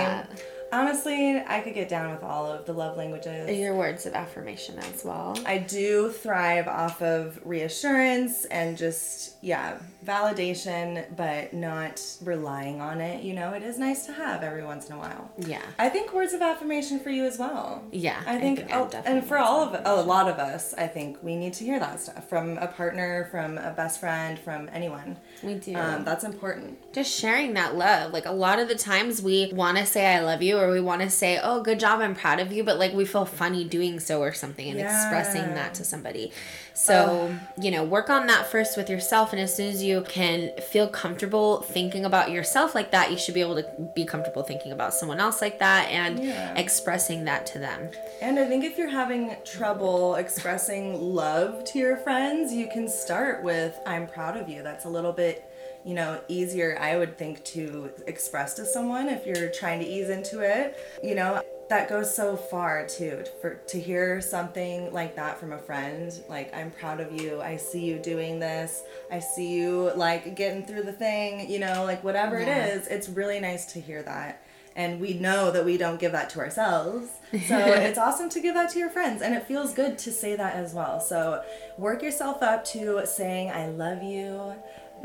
Honestly, 0.76 1.42
I 1.48 1.62
could 1.62 1.74
get 1.74 1.88
down 1.88 2.12
with 2.12 2.22
all 2.22 2.52
of 2.52 2.66
the 2.66 2.74
love 2.74 2.98
languages. 2.98 3.50
Your 3.58 3.74
words 3.76 4.06
of 4.06 4.14
affirmation 4.14 4.78
as 4.80 5.06
well. 5.06 5.38
I 5.46 5.58
do 5.60 6.12
thrive 6.12 6.68
off 6.68 7.02
of 7.02 7.40
reassurance 7.46 8.44
and 8.46 8.78
just, 8.78 9.38
yeah, 9.42 9.78
validation, 10.06 11.06
but 11.16 11.54
not 11.54 12.02
relying 12.22 12.82
on 12.82 13.00
it. 13.00 13.24
You 13.24 13.34
know, 13.34 13.52
it 13.54 13.64
is 13.64 13.80
nice 13.80 14.06
to 14.08 14.12
have 14.14 14.44
every 14.44 14.66
once 14.66 14.88
in 14.90 14.96
a 14.96 15.00
while. 15.00 15.32
Yeah. 15.38 15.62
I 15.80 15.88
think 15.88 16.14
words 16.14 16.34
of 16.34 16.42
affirmation 16.42 17.00
for 17.00 17.10
you 17.10 17.24
as 17.26 17.40
well. 17.40 17.82
Yeah, 17.94 18.22
I 18.28 18.36
I 18.36 18.40
think, 18.42 18.60
think 18.60 18.74
I'm 18.74 18.82
oh, 18.82 19.02
and 19.06 19.26
for 19.26 19.38
all 19.38 19.62
of 19.64 19.74
of 19.76 20.00
a 20.00 20.02
lot 20.08 20.28
of 20.28 20.38
us, 20.40 20.74
I 20.78 20.88
think 20.88 21.18
we 21.24 21.36
need 21.38 21.54
to 21.54 21.64
hear 21.64 21.80
that 21.80 22.02
stuff 22.02 22.28
from 22.28 22.58
a 22.58 22.68
partner, 22.68 23.28
from 23.32 23.58
a 23.58 23.72
best 23.72 24.00
friend, 24.02 24.38
from 24.38 24.70
anyone. 24.74 25.18
We 25.42 25.54
do. 25.56 25.76
Um, 25.76 26.04
that's 26.04 26.24
important. 26.26 26.78
just 26.94 27.12
sharing 27.18 27.54
that 27.54 27.76
love. 27.76 28.12
Like 28.12 28.26
a 28.26 28.32
lot 28.32 28.60
of 28.60 28.68
the 28.68 28.76
times 28.76 29.22
we 29.22 29.52
want 29.54 29.78
to 29.78 29.86
say 29.86 30.06
I 30.06 30.20
love 30.20 30.42
you 30.42 30.58
or 30.66 30.72
we 30.72 30.82
want 30.82 31.02
to 31.02 31.10
say, 31.10 31.40
"Oh, 31.42 31.62
good 31.62 31.80
job, 31.80 32.02
I'm 32.02 32.16
proud 32.16 32.40
of 32.40 32.52
you," 32.52 32.64
but 32.64 32.78
like 32.80 32.94
we 32.94 33.06
feel 33.06 33.26
funny 33.26 33.64
doing 33.64 34.00
so 34.00 34.20
or 34.22 34.34
something 34.34 34.68
and 34.70 34.78
Yeah. 34.80 34.86
expressing 34.86 35.54
that 35.54 35.74
to 35.76 35.84
somebody. 35.86 36.32
So, 36.74 37.34
you 37.58 37.72
know, 37.72 37.84
work 37.84 38.10
on 38.10 38.28
that 38.28 38.48
first 38.48 38.76
with 38.76 38.90
yourself 38.90 39.32
and 39.32 39.42
as 39.42 39.56
soon 39.56 39.70
as 39.70 39.82
you 39.82 40.02
can 40.02 40.52
feel 40.72 40.88
comfortable 40.90 41.62
thinking 41.62 42.04
about 42.04 42.32
yourself 42.32 42.76
like 42.76 42.92
that, 42.92 43.12
you 43.12 43.18
should 43.18 43.34
be 43.34 43.42
able 43.42 43.56
to 43.56 43.66
be 43.96 44.04
comfortable 44.06 44.44
thinking 44.44 44.72
about 44.74 44.94
someone 44.94 45.20
else 45.20 45.42
like 45.42 45.60
that 45.60 45.90
and 45.90 46.20
Yeah. 46.20 46.54
expressing 46.56 47.24
that 47.26 47.46
to 47.48 47.60
them. 47.60 47.90
And 48.22 48.38
I 48.40 48.46
think 48.46 48.64
if 48.66 48.78
you're 48.78 48.90
having 48.90 49.36
trouble 49.46 50.16
expressing 50.16 51.00
love 51.16 51.64
to 51.66 51.80
your 51.80 51.96
friends, 51.98 52.54
you 52.54 52.68
can 52.68 52.88
start 52.90 53.44
with 53.44 53.80
I'm 53.86 54.08
proud 54.08 54.36
of 54.36 54.50
you. 54.50 54.62
That's 54.64 54.86
a 54.86 54.90
little 54.90 55.14
bit, 55.14 55.44
you 55.86 55.94
know, 55.94 56.20
easier 56.28 56.78
I 56.80 56.98
would 56.98 57.18
think 57.18 57.44
to 57.46 57.92
express 58.08 58.56
to 58.56 58.66
someone 58.66 59.08
if 59.08 59.26
you're 59.26 59.50
trying 59.52 59.80
to 59.80 59.86
ease 59.88 60.10
into 60.10 60.40
it. 60.42 60.78
You 61.04 61.14
know, 61.16 61.44
that 61.70 61.88
goes 61.90 62.14
so 62.14 62.36
far 62.36 62.86
too 62.88 63.24
for 63.42 63.56
to 63.56 63.80
hear 63.80 64.22
something 64.22 64.94
like 64.94 65.16
that 65.16 65.40
from 65.40 65.52
a 65.52 65.58
friend 65.58 66.14
like 66.30 66.54
i'm 66.56 66.70
proud 66.70 67.00
of 67.00 67.12
you. 67.20 67.42
I 67.42 67.58
see 67.58 67.84
you 67.86 67.98
doing 67.98 68.40
this. 68.40 68.84
I 69.12 69.20
see 69.20 69.52
you 69.54 69.92
like 69.96 70.36
getting 70.36 70.64
through 70.66 70.84
the 70.84 70.94
thing 70.94 71.50
you 71.50 71.60
know 71.60 71.84
like 71.84 72.04
whatever 72.04 72.40
Yeah. 72.40 72.66
it 72.68 72.78
is 72.78 72.88
it's 72.88 73.10
really 73.10 73.40
nice 73.40 73.66
to 73.74 73.80
hear 73.82 74.04
that. 74.04 74.44
And 74.78 75.00
we 75.00 75.14
know 75.14 75.52
that 75.52 75.64
we 75.66 75.78
don't 75.78 76.00
give 76.00 76.12
that 76.12 76.30
to 76.32 76.40
ourselves. 76.40 77.10
So 77.48 77.58
it's 77.58 77.98
awesome 77.98 78.30
to 78.30 78.40
give 78.42 78.54
that 78.54 78.70
to 78.74 78.80
your 78.80 78.90
friends 78.90 79.22
and 79.24 79.34
it 79.34 79.48
feels 79.48 79.74
good 79.74 79.98
to 80.00 80.12
say 80.12 80.36
that 80.36 80.56
as 80.56 80.74
well. 80.74 81.00
So 81.00 81.44
work 81.78 82.02
yourself 82.04 82.44
up 82.44 82.64
to 82.66 83.02
saying 83.06 83.50
i 83.52 83.68
love 83.68 84.04
you 84.04 84.54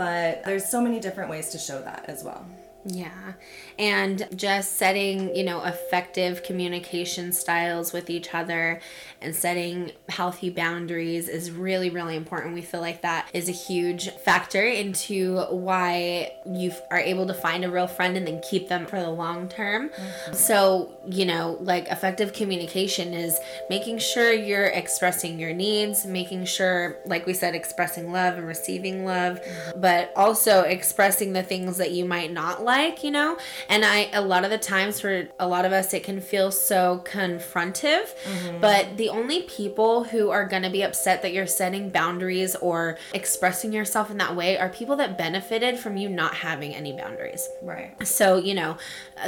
but 0.01 0.43
there's 0.47 0.65
so 0.65 0.81
many 0.81 0.99
different 0.99 1.29
ways 1.29 1.51
to 1.51 1.59
show 1.59 1.79
that 1.83 2.07
as 2.09 2.25
well 2.25 2.43
Yeah. 2.85 3.35
And 3.79 4.27
just 4.35 4.79
setting, 4.79 5.35
you 5.35 5.45
know, 5.45 5.63
effective 5.65 6.43
communication 6.43 7.33
styles 7.33 7.93
with 7.93 8.09
each 8.09 8.35
other 8.35 8.81
and 9.21 9.35
setting 9.35 9.93
healthy 10.09 10.49
boundaries 10.49 11.29
is 11.29 11.51
really, 11.51 11.91
really 11.91 12.17
important. 12.17 12.55
We 12.55 12.63
feel 12.63 12.81
like 12.81 13.03
that 13.03 13.29
is 13.35 13.51
a 13.51 13.53
huge 13.53 14.09
factor 14.11 14.63
into 14.63 15.41
why 15.51 16.33
you 16.47 16.73
are 16.91 16.99
able 16.99 17.27
to 17.27 17.35
find 17.35 17.65
a 17.65 17.71
real 17.71 17.87
friend 17.87 18.17
and 18.17 18.27
then 18.27 18.41
keep 18.49 18.69
them 18.69 18.87
for 18.87 18.99
the 18.99 19.11
long 19.11 19.49
term. 19.49 19.91
Mm-hmm. 19.91 20.35
So, 20.35 20.99
you 21.07 21.27
know, 21.27 21.59
like 21.61 21.89
effective 21.89 22.33
communication 22.33 23.13
is 23.13 23.39
making 23.69 23.99
sure 23.99 24.33
you're 24.33 24.67
expressing 24.67 25.39
your 25.39 25.53
needs, 25.53 26.07
making 26.07 26.47
sure, 26.47 26.97
like 27.05 27.27
we 27.27 27.35
said, 27.35 27.55
expressing 27.55 28.11
love 28.11 28.39
and 28.39 28.47
receiving 28.47 29.05
love, 29.05 29.41
mm-hmm. 29.43 29.81
but 29.81 30.13
also 30.17 30.63
expressing 30.63 31.35
the 31.35 31.43
things 31.43 31.77
that 31.77 31.91
you 31.91 32.07
might 32.07 32.33
not 32.33 32.63
like, 32.63 32.70
you 33.03 33.11
know? 33.11 33.37
And 33.69 33.85
I, 33.85 34.11
a 34.13 34.21
lot 34.21 34.45
of 34.45 34.51
the 34.51 34.59
times 34.59 35.01
for 35.01 35.29
a 35.39 35.47
lot 35.47 35.65
of 35.65 35.73
us, 35.73 35.93
it 35.95 36.03
can 36.05 36.21
feel 36.21 36.51
so 36.51 37.03
confrontive, 37.05 38.07
mm-hmm. 38.25 38.61
but 38.61 38.97
the 38.97 39.09
only 39.09 39.43
people 39.43 40.05
who 40.05 40.31
are 40.31 40.47
going 40.47 40.63
to 40.63 40.71
be 40.71 40.83
upset 40.83 41.23
that 41.23 41.33
you're 41.33 41.47
setting 41.47 41.91
boundaries 41.91 42.57
or 42.57 42.99
expressing 43.13 43.73
yourself 43.73 44.11
in 44.11 44.19
that 44.19 44.37
way 44.37 44.59
are 44.59 44.69
people 44.69 44.97
that 44.97 45.19
benefited 45.19 45.79
from 45.79 45.97
you 45.97 46.09
not 46.09 46.35
having 46.35 46.75
any 46.75 46.93
boundaries. 46.93 47.49
right 47.63 48.07
So, 48.07 48.37
you 48.37 48.55
know, 48.55 48.77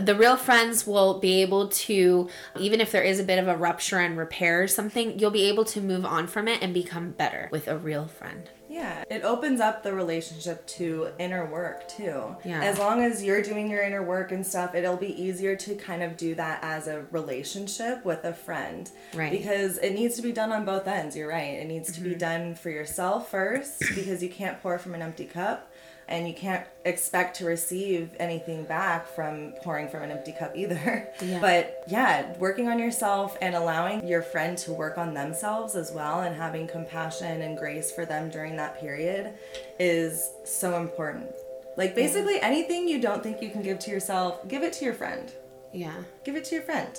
the 0.01 0.15
real 0.15 0.37
friends 0.37 0.87
will 0.87 1.19
be 1.19 1.43
able 1.43 1.69
to, 1.69 2.29
even 2.59 2.81
if 2.81 2.93
there 2.93 3.03
is 3.03 3.19
a 3.21 3.25
bit 3.25 3.39
of 3.39 3.49
a 3.49 3.57
rupture 3.57 3.99
and 3.99 4.17
repair 4.17 4.67
something, 4.69 5.19
you'll 5.19 5.31
be 5.31 5.49
able 5.49 5.65
to 5.67 5.81
move 5.81 6.05
on 6.05 6.27
from 6.27 6.49
it 6.49 6.63
and 6.63 6.73
become 6.73 7.11
better 7.11 7.49
with 7.51 7.69
a 7.69 7.77
real 7.77 8.07
friend. 8.07 8.49
Yeah, 8.73 9.05
it 9.11 9.23
opens 9.23 9.61
up 9.61 9.83
the 9.83 9.93
relationship 9.93 10.67
to 10.79 11.09
inner 11.19 11.45
work 11.45 11.87
too. 11.89 12.35
Yeah. 12.45 12.63
As 12.63 12.79
long 12.79 13.03
as 13.03 13.23
you're 13.23 13.43
doing 13.43 13.69
your 13.71 13.83
inner 13.83 14.03
work 14.03 14.33
and 14.33 14.47
stuff, 14.47 14.75
it'll 14.75 14.97
be 14.97 15.23
easier 15.23 15.55
to 15.57 15.75
kind 15.75 16.03
of 16.03 16.17
do 16.17 16.35
that 16.37 16.61
as 16.63 16.87
a 16.89 17.05
relationship 17.11 18.05
with 18.05 18.25
a 18.25 18.33
friend. 18.33 18.91
Right. 19.15 19.31
Because 19.33 19.79
it 19.79 19.93
needs 19.95 20.17
to 20.17 20.23
be 20.23 20.33
done 20.33 20.53
on 20.53 20.65
both 20.65 20.87
ends. 20.87 21.17
You're 21.17 21.29
right. 21.29 21.55
It 21.61 21.67
needs 21.67 21.93
to 21.93 22.01
Mm-hmm. 22.01 22.09
be 22.09 22.15
done 22.17 22.55
for 22.55 22.71
yourself 22.71 23.31
first 23.31 23.79
because 23.95 24.23
you 24.23 24.29
can't 24.31 24.61
pour 24.63 24.79
from 24.79 24.95
an 24.95 25.03
empty 25.03 25.25
cup. 25.27 25.72
And 26.09 26.29
you 26.29 26.35
can't 26.35 26.67
expect 26.85 27.37
to 27.39 27.47
receive 27.47 28.11
anything 28.19 28.65
back 28.65 29.07
from 29.07 29.55
pouring 29.63 29.89
from 29.89 30.03
an 30.03 30.11
empty 30.11 30.33
cup 30.33 30.57
either. 30.57 31.09
Yeah. 31.23 31.41
But 31.41 31.85
yeah, 31.87 32.37
working 32.39 32.69
on 32.69 32.79
yourself 32.79 33.39
and 33.41 33.55
allowing 33.55 34.07
your 34.07 34.23
friend 34.23 34.59
to 34.59 34.73
work 34.73 34.99
on 34.99 35.15
themselves 35.15 35.77
as 35.77 35.93
well 35.93 36.23
and 36.23 36.35
having 36.35 36.67
compassion 36.67 37.43
and 37.43 37.57
grace 37.57 37.93
for 37.93 38.05
them 38.05 38.29
during 38.29 38.57
that 38.57 38.81
period 38.81 39.35
is 39.79 40.31
so 40.45 40.81
important. 40.81 41.31
Like 41.77 41.95
basically 41.95 42.41
anything 42.41 42.89
you 42.89 43.01
don't 43.01 43.23
think 43.23 43.41
you 43.41 43.51
can 43.51 43.63
give 43.63 43.79
to 43.81 43.91
yourself, 43.91 44.47
give 44.49 44.63
it 44.63 44.73
to 44.75 44.85
your 44.85 44.95
friend. 44.95 45.33
Yeah. 45.73 45.95
Give 46.25 46.37
it 46.37 46.45
to 46.47 46.57
your 46.57 46.65
friend. 46.65 46.99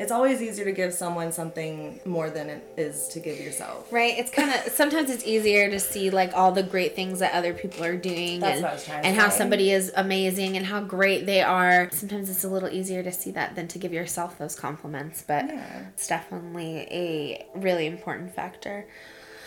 It's 0.00 0.10
always 0.10 0.40
easier 0.40 0.64
to 0.64 0.72
give 0.72 0.94
someone 0.94 1.30
something 1.30 2.00
more 2.06 2.30
than 2.30 2.48
it 2.48 2.62
is 2.78 3.06
to 3.08 3.20
give 3.20 3.38
yourself. 3.38 3.92
Right. 3.92 4.18
It's 4.18 4.30
kind 4.30 4.50
of 4.50 4.72
sometimes 4.72 5.10
it's 5.10 5.24
easier 5.26 5.70
to 5.70 5.78
see 5.78 6.08
like 6.10 6.32
all 6.34 6.52
the 6.52 6.62
great 6.62 6.96
things 6.96 7.18
that 7.18 7.34
other 7.34 7.52
people 7.52 7.84
are 7.84 7.96
doing 7.96 8.40
That's 8.40 8.54
and, 8.54 8.62
what 8.62 8.70
I 8.70 8.74
was 8.74 8.84
trying 8.86 9.02
to 9.02 9.08
and 9.08 9.16
how 9.16 9.28
say. 9.28 9.38
somebody 9.38 9.70
is 9.72 9.92
amazing 9.94 10.56
and 10.56 10.64
how 10.66 10.80
great 10.80 11.26
they 11.26 11.42
are. 11.42 11.90
Sometimes 11.92 12.30
it's 12.30 12.44
a 12.44 12.48
little 12.48 12.70
easier 12.70 13.02
to 13.02 13.12
see 13.12 13.30
that 13.32 13.54
than 13.56 13.68
to 13.68 13.78
give 13.78 13.92
yourself 13.92 14.38
those 14.38 14.54
compliments, 14.54 15.22
but 15.26 15.44
Yeah. 15.46 15.80
it's 15.90 16.08
definitely 16.08 16.78
a 16.90 17.46
really 17.54 17.86
important 17.86 18.34
factor. 18.34 18.86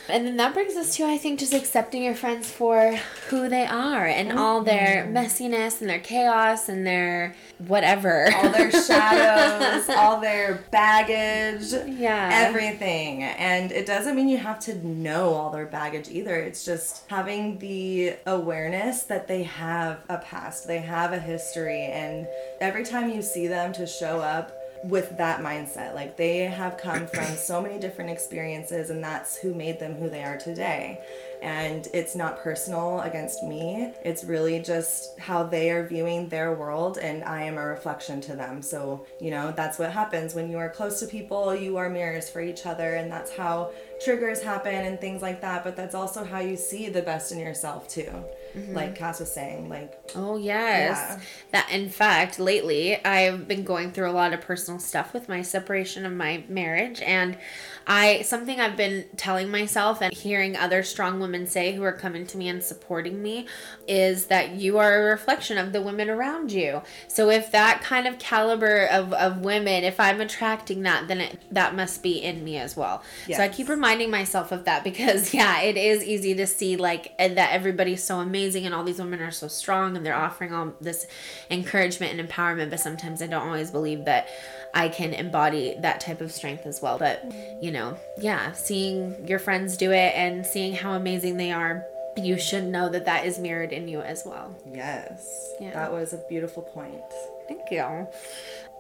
And 0.10 0.28
then 0.28 0.38
that 0.38 0.54
brings 0.54 0.76
us 0.76 0.96
to, 0.98 1.06
I 1.06 1.18
think, 1.18 1.40
just 1.40 1.54
accepting 1.54 2.04
your 2.04 2.14
friends 2.16 2.52
for 2.52 2.92
who 3.30 3.48
they 3.48 3.66
are 3.66 4.06
and 4.06 4.32
all 4.38 4.62
their 4.62 5.04
Mm-hmm. 5.06 5.16
messiness 5.18 5.80
and 5.82 5.90
their 5.90 6.00
chaos 6.00 6.68
and 6.70 6.86
their 6.86 7.36
whatever. 7.60 8.30
All 8.36 8.50
their 8.50 8.70
shadows, 8.88 9.88
all 9.90 10.20
their 10.20 10.64
baggage. 10.72 11.72
Yeah. 11.88 12.30
everything. 12.48 13.24
And 13.24 13.72
it 13.72 13.86
doesn't 13.86 14.16
mean 14.16 14.28
you 14.28 14.38
have 14.38 14.60
to 14.62 14.76
know 14.86 15.34
all 15.34 15.50
their 15.52 15.66
baggage 15.66 16.10
either. 16.10 16.36
It's 16.36 16.66
just 16.66 17.04
having 17.10 17.60
the 17.60 18.16
awareness 18.26 19.04
that 19.04 19.28
they 19.28 19.44
have 19.44 20.00
a 20.10 20.18
past, 20.18 20.68
they 20.68 20.80
have 20.80 21.14
a 21.14 21.20
history, 21.20 21.84
and 21.86 22.28
every 22.60 22.84
time 22.84 23.10
you 23.10 23.22
see 23.22 23.48
them 23.48 23.72
to 23.74 23.88
show 23.88 24.20
up 24.20 24.52
with 24.84 25.18
that 25.18 25.42
mindset, 25.42 25.96
like 25.96 26.18
they 26.18 26.40
have 26.40 26.78
come 26.78 27.08
from 27.08 27.26
so 27.36 27.62
many 27.62 27.80
different 27.80 28.10
experiences, 28.10 28.90
and 28.90 29.04
that's 29.04 29.38
who 29.38 29.54
made 29.54 29.80
them 29.80 29.96
who 29.96 30.10
they 30.10 30.24
are 30.24 30.38
today. 30.38 31.00
And 31.42 31.88
it's 31.94 32.16
not 32.16 32.40
personal 32.40 33.02
against 33.02 33.44
me. 33.44 33.92
It's 34.04 34.24
really 34.24 34.60
just 34.60 35.20
how 35.20 35.44
they 35.44 35.72
are 35.72 35.88
viewing 35.88 36.30
their 36.30 36.54
world, 36.54 36.98
and 36.98 37.24
I 37.24 37.44
am 37.44 37.58
a 37.58 37.66
reflection 37.66 38.22
to 38.22 38.36
them. 38.36 38.62
So, 38.62 39.06
you 39.20 39.32
know, 39.32 39.52
that's 39.56 39.80
what 39.80 39.92
happens 39.92 40.36
when 40.36 40.50
you 40.50 40.58
are 40.58 40.70
close 40.70 41.00
to 41.00 41.08
people, 41.08 41.54
you 41.56 41.78
are 41.78 41.90
mirrors 41.90 42.30
for 42.30 42.42
each 42.42 42.66
other, 42.66 42.96
and 42.96 43.12
that's 43.12 43.36
how 43.36 43.72
triggers 44.04 44.42
happen 44.42 44.74
and 44.74 45.00
things 45.00 45.22
like 45.22 45.42
that. 45.42 45.64
But 45.64 45.76
that's 45.76 45.96
also 45.96 46.24
how 46.24 46.40
you 46.40 46.56
see 46.56 46.90
the 46.90 47.02
best 47.02 47.32
in 47.32 47.40
yourself, 47.40 47.88
too. 47.88 48.24
Mm-hmm. 48.56 48.74
Like 48.74 48.96
Cass 48.96 49.20
was 49.20 49.32
saying, 49.32 49.70
like, 49.70 49.94
Oh 50.16 50.38
yes. 50.38 50.98
Yeah. 50.98 51.20
That 51.52 51.72
in 51.72 51.90
fact, 51.90 52.40
lately 52.40 53.04
I've 53.04 53.48
been 53.48 53.64
going 53.64 53.92
through 53.92 54.10
a 54.10 54.14
lot 54.14 54.34
of 54.34 54.42
personal 54.42 54.80
stuff 54.80 55.14
with 55.14 55.28
my 55.28 55.42
separation 55.42 56.06
of 56.06 56.14
my 56.14 56.44
marriage 56.48 57.02
and 57.02 57.38
I 57.86 58.22
something 58.22 58.62
I've 58.62 58.78
been 58.78 59.06
telling 59.18 59.50
myself 59.50 60.02
and 60.02 60.14
hearing 60.14 60.56
other 60.56 60.84
strong 60.84 61.20
women 61.20 61.48
say 61.48 61.74
who 61.74 61.84
are 61.84 61.92
coming 61.92 62.26
to 62.28 62.38
me 62.38 62.48
and 62.48 62.64
supporting 62.64 63.22
me 63.22 63.48
is 63.88 64.28
that 64.28 64.52
you 64.52 64.78
are 64.78 65.02
a 65.02 65.12
reflection 65.12 65.58
of 65.58 65.74
the 65.74 65.82
women 65.82 66.10
around 66.10 66.52
you. 66.52 66.82
So 67.10 67.30
if 67.30 67.52
that 67.52 67.82
kind 67.82 68.08
of 68.08 68.20
caliber 68.20 68.86
of, 68.86 69.12
of 69.14 69.40
women, 69.40 69.84
if 69.84 70.00
I'm 70.00 70.22
attracting 70.22 70.84
that, 70.84 71.10
then 71.10 71.20
it, 71.22 71.42
that 71.52 71.76
must 71.76 72.02
be 72.02 72.22
in 72.24 72.44
me 72.44 72.58
as 72.58 72.78
well. 72.78 73.04
So 73.38 73.44
I 73.44 73.50
keep 73.50 73.68
reminding 73.68 74.10
myself 74.10 74.52
of 74.54 74.64
that 74.64 74.84
because 74.84 75.34
yeah, 75.34 75.60
it 75.62 75.76
is 75.76 76.04
easy 76.04 76.34
to 76.36 76.48
see 76.48 76.78
like 76.78 77.18
that 77.18 77.52
everybody's 77.52 78.04
so 78.04 78.20
amazing 78.20 78.43
and 78.66 78.74
all 78.74 78.84
these 78.84 79.00
women 79.00 79.22
are 79.22 79.32
so 79.32 79.48
strong 79.48 79.96
and 79.96 80.06
they're 80.06 80.16
offering 80.16 80.54
all 80.54 80.74
this 80.82 81.08
encouragement 81.50 82.20
and 82.20 82.30
empowerment, 82.30 82.70
but 82.70 82.80
sometimes 82.80 83.22
I 83.22 83.28
don't 83.28 83.46
always 83.48 83.72
believe 83.72 84.06
that 84.06 84.28
I 84.74 84.90
can 84.90 85.14
embody 85.14 85.76
that 85.80 86.02
type 86.02 86.20
of 86.22 86.32
strength 86.32 86.66
as 86.66 86.82
well. 86.82 86.98
But 86.98 87.24
you 87.62 87.72
know, 87.72 87.98
yeah, 88.20 88.52
seeing 88.54 89.28
your 89.28 89.40
friends 89.40 89.78
do 89.78 89.92
it 89.92 90.14
and 90.16 90.46
seeing 90.46 90.74
how 90.76 90.94
amazing 90.94 91.38
they 91.38 91.52
are, 91.52 91.84
you 92.18 92.38
should 92.38 92.66
know 92.66 92.90
that 92.90 93.06
that 93.06 93.26
is 93.26 93.40
mirrored 93.40 93.72
in 93.72 93.88
you 93.88 94.02
as 94.02 94.24
well. 94.26 94.56
yes, 94.72 95.52
Yeah. 95.60 95.72
that 95.74 95.92
was 95.92 96.14
a 96.14 96.18
beautiful 96.30 96.62
point. 96.62 97.02
Thank 97.48 97.72
you. 97.72 98.08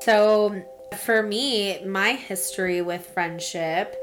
So, 0.01 0.61
for 1.03 1.23
me, 1.23 1.83
my 1.85 2.13
history 2.13 2.81
with 2.83 3.05
friendship 3.07 3.95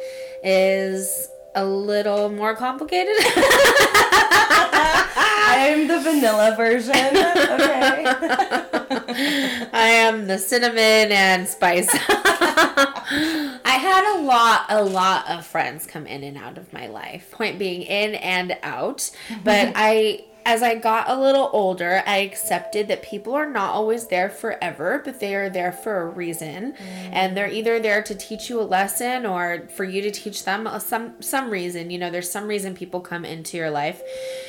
is 0.42 1.28
a 1.54 1.64
little 1.64 2.28
more 2.30 2.54
complicated. 2.56 3.14
I'm 5.50 5.88
the 5.88 6.00
vanilla 6.00 6.54
version, 6.57 6.95
okay? 6.95 8.04
I 9.73 9.88
am 9.88 10.26
the 10.26 10.38
cinnamon 10.38 10.78
and 11.12 11.49
spice. 11.49 11.88
I 13.12 13.59
had 13.64 14.19
a 14.19 14.23
lot, 14.23 14.66
a 14.69 14.83
lot 14.83 15.28
of 15.28 15.45
friends 15.47 15.87
come 15.87 16.07
in 16.07 16.23
and 16.23 16.37
out 16.37 16.57
of 16.59 16.73
my 16.73 16.87
life. 16.87 17.30
Point 17.33 17.59
being 17.59 17.83
in 17.83 18.14
and 18.14 18.57
out. 18.62 19.11
But 19.42 19.69
mm-hmm. 19.69 19.73
I 19.76 20.25
as 20.44 20.62
I 20.62 20.75
got 20.75 21.09
a 21.09 21.18
little 21.18 21.50
older, 21.52 22.02
I 22.06 22.18
accepted 22.18 22.88
that 22.88 23.02
people 23.02 23.35
are 23.35 23.49
not 23.49 23.75
always 23.75 24.06
there 24.06 24.30
forever, 24.30 25.00
but 25.04 25.20
they 25.20 25.35
are 25.35 25.49
there 25.49 25.73
for 25.73 26.02
a 26.02 26.06
reason. 26.06 26.73
Mm. 26.73 27.11
And 27.12 27.37
they're 27.37 27.50
either 27.50 27.78
there 27.80 28.02
to 28.02 28.14
teach 28.14 28.49
you 28.49 28.61
a 28.61 28.62
lesson 28.62 29.26
or 29.26 29.68
for 29.75 29.85
you 29.85 30.02
to 30.02 30.11
teach 30.11 30.44
them 30.44 30.68
some 30.80 31.20
some 31.20 31.50
reason. 31.50 31.90
You 31.90 31.99
know, 31.99 32.11
there's 32.11 32.30
some 32.30 32.47
reason 32.47 32.75
people 32.75 33.00
come 33.00 33.25
into 33.25 33.56
your 33.56 33.70
life. 33.70 34.02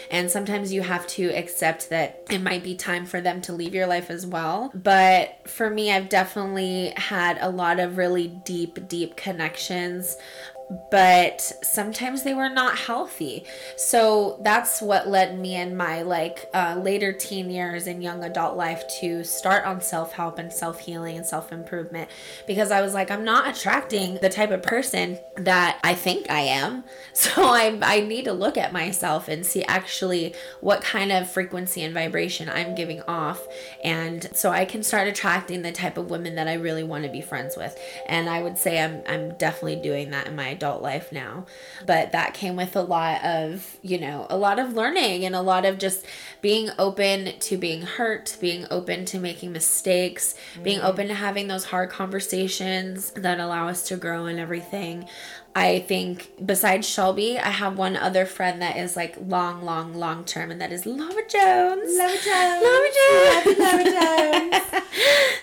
And 0.09 0.29
sometimes 0.29 0.73
you 0.73 0.81
have 0.81 1.07
to 1.07 1.29
accept 1.29 1.89
that 1.89 2.23
it 2.29 2.39
might 2.39 2.63
be 2.63 2.75
time 2.75 3.05
for 3.05 3.21
them 3.21 3.41
to 3.43 3.53
leave 3.53 3.73
your 3.73 3.87
life 3.87 4.09
as 4.09 4.25
well. 4.25 4.71
But 4.73 5.47
for 5.47 5.69
me, 5.69 5.91
I've 5.91 6.09
definitely 6.09 6.93
had 6.97 7.37
a 7.39 7.49
lot 7.49 7.79
of 7.79 7.97
really 7.97 8.27
deep, 8.27 8.87
deep 8.89 9.15
connections 9.15 10.17
but 10.89 11.41
sometimes 11.63 12.23
they 12.23 12.33
were 12.33 12.49
not 12.49 12.77
healthy. 12.77 13.45
So 13.75 14.39
that's 14.43 14.81
what 14.81 15.07
led 15.07 15.37
me 15.39 15.55
in 15.55 15.75
my 15.75 16.01
like 16.01 16.49
uh, 16.53 16.79
later 16.81 17.11
teen 17.11 17.49
years 17.49 17.87
and 17.87 18.01
young 18.01 18.23
adult 18.23 18.55
life 18.55 18.83
to 18.99 19.23
start 19.23 19.65
on 19.65 19.81
self 19.81 20.13
help 20.13 20.39
and 20.39 20.51
self 20.51 20.79
healing 20.79 21.17
and 21.17 21.25
self 21.25 21.51
improvement 21.51 22.09
because 22.47 22.71
I 22.71 22.81
was 22.81 22.93
like, 22.93 23.11
I'm 23.11 23.25
not 23.25 23.47
attracting 23.55 24.15
the 24.21 24.29
type 24.29 24.51
of 24.51 24.63
person 24.63 25.19
that 25.37 25.79
I 25.83 25.93
think 25.93 26.29
I 26.29 26.41
am. 26.41 26.83
So 27.13 27.43
I, 27.43 27.77
I 27.83 27.99
need 27.99 28.25
to 28.25 28.33
look 28.33 28.57
at 28.57 28.73
myself 28.73 29.27
and 29.27 29.45
see 29.45 29.63
actually 29.65 30.33
what 30.59 30.81
kind 30.81 31.11
of 31.11 31.29
frequency 31.29 31.83
and 31.83 31.93
vibration 31.93 32.49
I'm 32.49 32.73
giving 32.73 33.01
off. 33.03 33.45
And 33.83 34.27
so 34.33 34.49
I 34.49 34.65
can 34.65 34.81
start 34.81 35.07
attracting 35.07 35.61
the 35.61 35.71
type 35.71 35.97
of 35.97 36.09
women 36.09 36.35
that 36.35 36.47
I 36.47 36.53
really 36.53 36.83
want 36.83 37.03
to 37.03 37.11
be 37.11 37.21
friends 37.21 37.55
with. 37.55 37.77
And 38.07 38.27
I 38.27 38.41
would 38.41 38.57
say 38.57 38.81
I'm, 38.81 39.03
I'm 39.07 39.35
definitely 39.35 39.75
doing 39.77 40.09
that 40.11 40.27
in 40.27 40.35
my 40.35 40.47
adult 40.61 40.83
life 40.83 41.11
now. 41.11 41.45
But 41.87 42.11
that 42.11 42.35
came 42.35 42.55
with 42.55 42.75
a 42.75 42.81
lot 42.81 43.23
of, 43.23 43.77
you 43.81 43.97
know, 43.97 44.27
a 44.29 44.37
lot 44.37 44.59
of 44.59 44.73
learning 44.73 45.25
and 45.25 45.35
a 45.35 45.41
lot 45.41 45.65
of 45.65 45.79
just 45.79 46.05
being 46.41 46.69
open 46.77 47.39
to 47.39 47.57
being 47.57 47.81
hurt, 47.81 48.37
being 48.39 48.67
open 48.69 49.05
to 49.05 49.19
making 49.19 49.51
mistakes, 49.51 50.35
mm-hmm. 50.53 50.63
being 50.63 50.81
open 50.81 51.07
to 51.07 51.15
having 51.15 51.47
those 51.47 51.65
hard 51.65 51.89
conversations 51.89 53.09
that 53.11 53.39
allow 53.39 53.67
us 53.67 53.87
to 53.87 53.97
grow 53.97 54.27
and 54.27 54.39
everything. 54.39 55.07
I 55.53 55.79
think 55.79 56.31
besides 56.43 56.87
Shelby, 56.87 57.37
I 57.37 57.49
have 57.49 57.77
one 57.77 57.97
other 57.97 58.25
friend 58.25 58.61
that 58.61 58.77
is 58.77 58.95
like 58.95 59.17
long, 59.27 59.63
long, 59.63 59.93
long 59.93 60.23
term, 60.23 60.49
and 60.49 60.61
that 60.61 60.71
is 60.71 60.85
Laura 60.85 61.27
Jones. 61.27 61.97
Laura 61.97 62.17
Jones. 62.23 62.63
Laura 62.63 62.89
Jones. 62.95 63.59
Laura 63.59 63.83
Jones. 63.83 64.91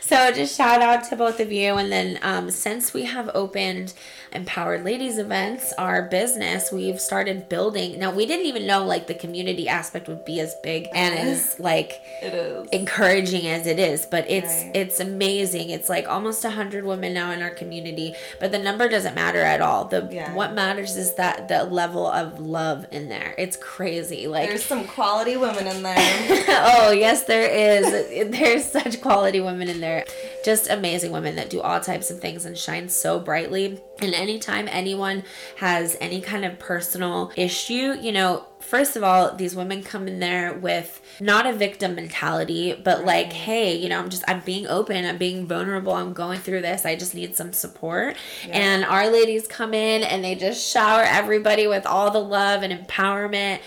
so 0.01 0.33
just 0.33 0.57
shout 0.57 0.81
out 0.81 1.05
to 1.11 1.17
both 1.17 1.41
of 1.41 1.53
you. 1.53 1.75
And 1.75 1.93
then 1.93 2.19
um, 2.23 2.51
since 2.51 2.95
we 2.95 3.05
have 3.05 3.31
opened 3.35 3.93
Empowered 4.39 4.85
Ladies 4.85 5.19
events, 5.19 5.73
our 5.79 6.03
business, 6.03 6.71
we've 6.71 7.01
started 7.01 7.49
building. 7.49 7.99
Now 7.99 8.13
we 8.13 8.25
didn't 8.25 8.47
even 8.47 8.69
know 8.69 8.85
like 8.85 9.09
the 9.09 9.15
community 9.15 9.69
aspect 9.69 10.07
would 10.07 10.25
be 10.25 10.39
as 10.39 10.55
big 10.63 10.87
and 10.95 11.13
as 11.19 11.59
like 11.59 12.01
it 12.23 12.33
is 12.33 12.69
encouraging 12.71 13.49
as 13.49 13.67
it 13.67 13.81
is, 13.81 14.07
but 14.07 14.31
it's 14.31 14.47
right. 14.47 14.71
it's 14.77 15.01
amazing. 15.01 15.71
It's 15.71 15.89
like 15.89 16.09
almost 16.09 16.45
a 16.45 16.51
hundred 16.51 16.85
women 16.85 17.15
now 17.15 17.33
in 17.33 17.43
our 17.43 17.51
community, 17.51 18.15
but 18.39 18.53
the 18.53 18.61
number 18.61 18.89
doesn't 18.89 19.17
matter 19.17 19.41
at 19.41 19.61
all. 19.61 19.87
The 19.87 20.09
yeah. 20.13 20.33
what 20.35 20.55
matters 20.55 20.97
is 20.97 21.17
that 21.17 21.49
the 21.49 21.65
level 21.65 22.07
of 22.07 22.39
love 22.39 22.87
in 22.93 23.09
there. 23.09 23.35
It's 23.39 23.57
crazy. 23.57 24.29
Like 24.29 24.51
there's 24.51 24.65
some 24.65 24.87
quality 24.87 25.37
women 25.37 25.67
in 25.67 25.83
there. 25.83 25.97
oh 26.49 26.93
yes, 26.93 27.25
there 27.25 27.51
is. 27.51 28.31
there's 28.39 28.67
such 28.67 29.01
quality 29.01 29.41
women 29.41 29.69
in 29.69 29.81
there. 29.81 30.05
Just 30.45 30.71
amazing 30.71 31.11
women 31.11 31.35
that 31.35 31.51
do 31.51 31.61
all 31.61 31.81
types 31.81 32.09
of 32.13 32.21
things 32.21 32.45
and 32.45 32.57
shine 32.57 32.89
so 32.89 33.19
brightly 33.19 33.81
and 34.01 34.15
anytime 34.29 34.69
anyone 34.71 35.25
has 35.57 35.97
any 36.01 36.21
kind 36.21 36.45
of 36.45 36.59
personal 36.59 37.33
issue, 37.37 37.97
you 38.01 38.13
know, 38.13 38.45
first 38.61 38.97
of 38.97 39.03
all, 39.03 39.35
these 39.35 39.55
women 39.55 39.83
come 39.83 40.07
in 40.07 40.21
there 40.21 40.53
with 40.53 41.01
not 41.21 41.47
a 41.47 41.53
victim 41.53 41.95
mentality, 41.95 42.75
but 42.75 43.05
like, 43.05 43.33
hey, 43.33 43.75
you 43.75 43.89
know, 43.89 43.99
I'm 43.99 44.11
just, 44.11 44.25
I'm 44.29 44.41
being 44.41 44.67
open, 44.67 45.05
I'm 45.05 45.17
being 45.17 45.47
vulnerable, 45.47 45.95
I'm 45.95 46.13
going 46.13 46.39
through 46.39 46.63
this, 46.63 46.85
I 46.85 46.95
just 46.97 47.15
need 47.15 47.37
some 47.37 47.53
support. 47.53 48.17
Yeah. 48.47 48.59
And 48.59 48.85
our 48.85 49.11
ladies 49.11 49.47
come 49.47 49.73
in 49.73 50.03
and 50.03 50.23
they 50.23 50.35
just 50.35 50.71
shower 50.71 51.03
everybody 51.03 51.67
with 51.67 51.87
all 51.87 52.11
the 52.11 52.21
love 52.21 52.63
and 52.63 52.87
empowerment 52.87 53.61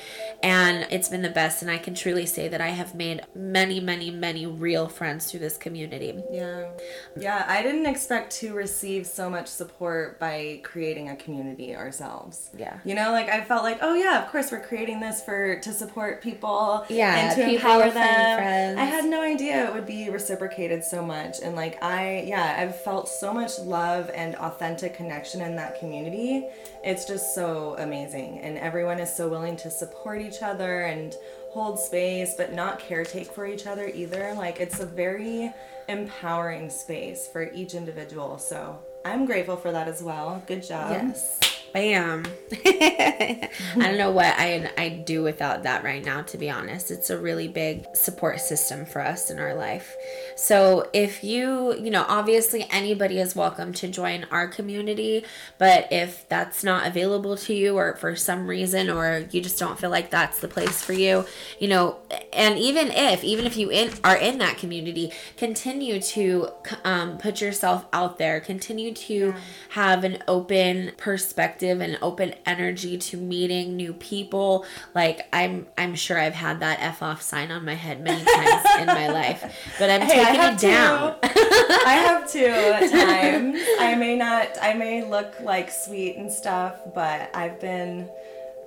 and 0.44 0.88
it's 0.92 1.10
been 1.10 1.22
the 1.22 1.30
best. 1.30 1.62
And 1.62 1.70
i 1.70 1.78
can 1.78 1.94
truly 1.94 2.26
say 2.26 2.48
that 2.48 2.62
i 2.62 2.70
have 2.70 2.96
made 2.96 3.22
many 3.36 3.80
many 3.80 4.12
many 4.12 4.46
real 4.46 4.88
friends 4.88 5.30
through 5.30 5.42
this 5.42 5.58
community. 5.58 6.14
Yeah. 6.32 6.70
Yeah 7.20 7.46
i 7.48 7.62
didn't 7.62 7.86
expect 7.86 8.32
to 8.40 8.54
receive 8.54 9.06
so 9.06 9.30
much 9.30 9.48
support 9.48 10.20
by 10.20 10.62
creating 10.64 11.10
a 11.10 11.16
community 11.16 11.76
ourselves. 11.76 12.50
Yeah. 12.58 12.80
You 12.86 12.96
know 12.96 13.12
like 13.12 13.30
i 13.30 13.44
felt 13.44 13.64
like 13.64 13.80
oh 13.82 13.96
yeah 13.96 14.24
of 14.24 14.32
course 14.32 14.52
we're 14.52 14.64
creating 14.64 15.00
this 15.00 15.22
for 15.24 15.60
to 15.60 15.74
support 15.74 16.22
people 16.22 16.86
yeah 16.90 17.16
and 17.16 17.36
to 17.36 17.54
empower 17.54 17.90
them 17.90 18.38
friends. 18.38 18.80
i 18.80 18.84
had 18.84 19.06
no 19.06 19.22
idea 19.22 19.68
it 19.68 19.74
would 19.74 19.86
be 19.86 20.10
reciprocated 20.10 20.84
so 20.84 21.04
much. 21.06 21.38
And 21.44 21.56
like 21.56 21.82
i 21.84 22.24
yeah 22.27 22.56
i've 22.60 22.82
felt 22.82 23.08
so 23.08 23.34
much 23.34 23.60
love 23.60 24.10
and 24.14 24.36
authentic 24.36 24.94
connection 24.96 25.42
in 25.42 25.56
that 25.56 25.80
community. 25.80 26.48
It's 26.84 27.06
just 27.06 27.36
so 27.36 27.75
amazing. 27.77 28.40
And 28.40 28.58
everyone 28.58 29.00
is 29.00 29.14
so 29.16 29.27
willing 29.27 29.56
to 29.58 29.70
support 29.70 30.22
each 30.22 30.30
each 30.31 30.41
other 30.41 30.81
and 30.81 31.15
hold 31.50 31.79
space, 31.79 32.35
but 32.37 32.53
not 32.53 32.79
caretake 32.79 33.27
for 33.27 33.46
each 33.46 33.67
other 33.67 33.87
either. 33.87 34.33
Like 34.33 34.59
it's 34.59 34.79
a 34.79 34.85
very 34.85 35.53
empowering 35.89 36.70
space 36.70 37.27
for 37.27 37.51
each 37.51 37.74
individual. 37.74 38.37
So 38.37 38.79
I'm 39.03 39.25
grateful 39.25 39.57
for 39.57 39.72
that 39.72 39.87
as 39.87 40.01
well. 40.01 40.41
Good 40.48 40.63
job. 40.63 40.91
Yes. 40.91 41.39
Bam. 41.74 42.25
I 42.66 43.50
don't 43.75 43.98
know 43.98 44.12
what 44.12 44.34
I 44.38 44.70
I 44.77 44.90
do 44.90 45.24
without 45.24 45.64
that 45.64 45.84
right 45.84 46.03
now 46.03 46.22
to 46.24 46.38
be 46.38 46.50
honest. 46.50 46.92
It's 46.92 47.10
a 47.10 47.18
really 47.18 47.48
big 47.48 47.86
support 47.96 48.42
system 48.42 48.86
for 48.86 49.01
us 49.01 49.29
in 49.29 49.40
our 49.40 49.55
life. 49.55 49.96
So 50.36 50.90
if 50.92 51.24
you, 51.24 51.75
you 51.75 51.90
know, 51.90 52.05
obviously 52.10 52.68
anybody 52.70 53.20
is 53.20 53.36
welcome 53.36 53.72
to 53.74 53.88
join 53.88 54.25
our 54.31 54.48
community, 54.48 55.24
but 55.57 55.88
if 55.92 56.27
that's 56.27 56.64
not 56.64 56.86
available 56.86 57.38
to 57.38 57.53
you 57.53 57.77
or 57.77 57.96
for 57.96 58.16
some 58.18 58.48
reason 58.48 58.90
or 58.90 59.27
you 59.31 59.40
just 59.40 59.57
don't 59.57 59.79
feel 59.79 59.90
like 59.90 60.10
that's 60.10 60.40
the 60.40 60.50
place 60.50 60.84
for 60.84 60.94
you, 60.94 61.25
you 61.60 61.70
know, 61.70 61.98
and 62.34 62.57
even 62.57 62.92
if 62.92 63.24
even 63.24 63.46
if 63.46 63.55
you 63.55 63.70
in 63.70 63.92
are 64.03 64.18
in 64.18 64.40
that 64.40 64.57
community, 64.57 65.14
continue 65.38 66.01
to 66.01 66.50
um, 66.84 67.18
put 67.18 67.40
yourself 67.40 67.86
out 67.94 68.18
there, 68.18 68.42
continue 68.42 68.94
to 68.94 69.34
have 69.70 70.03
an 70.03 70.22
open 70.27 70.92
perspective 70.98 71.61
receptive 71.62 71.82
and 71.82 71.98
open 72.02 72.34
energy 72.46 72.98
to 72.98 73.18
meeting 73.18 73.76
new 73.76 73.94
people. 73.94 74.66
Like 74.94 75.28
I'm 75.34 75.68
I'm 75.78 75.96
sure 75.96 76.20
I've 76.20 76.34
had 76.34 76.60
that 76.62 76.80
F 76.80 77.02
off 77.02 77.22
sign 77.22 77.52
on 77.52 77.66
my 77.66 77.76
head 77.76 78.04
many 78.04 78.24
times 78.24 78.66
in 78.80 78.88
my 78.88 79.08
life. 79.08 79.74
But 79.80 79.90
I'm 79.90 80.02
hey, 80.08 80.24
taking 80.24 80.42
it 80.42 80.60
down. 80.60 81.16
I 81.24 81.94
have 82.06 82.32
two 82.32 82.46
at 82.46 82.90
times. 82.92 83.60
I 83.80 83.96
may 83.96 84.16
not 84.16 84.58
I 84.62 84.74
may 84.74 85.04
look 85.04 85.40
like 85.42 85.72
sweet 85.72 86.18
and 86.18 86.32
stuff, 86.32 86.76
but 86.94 87.30
I've 87.36 87.60
been 87.60 88.10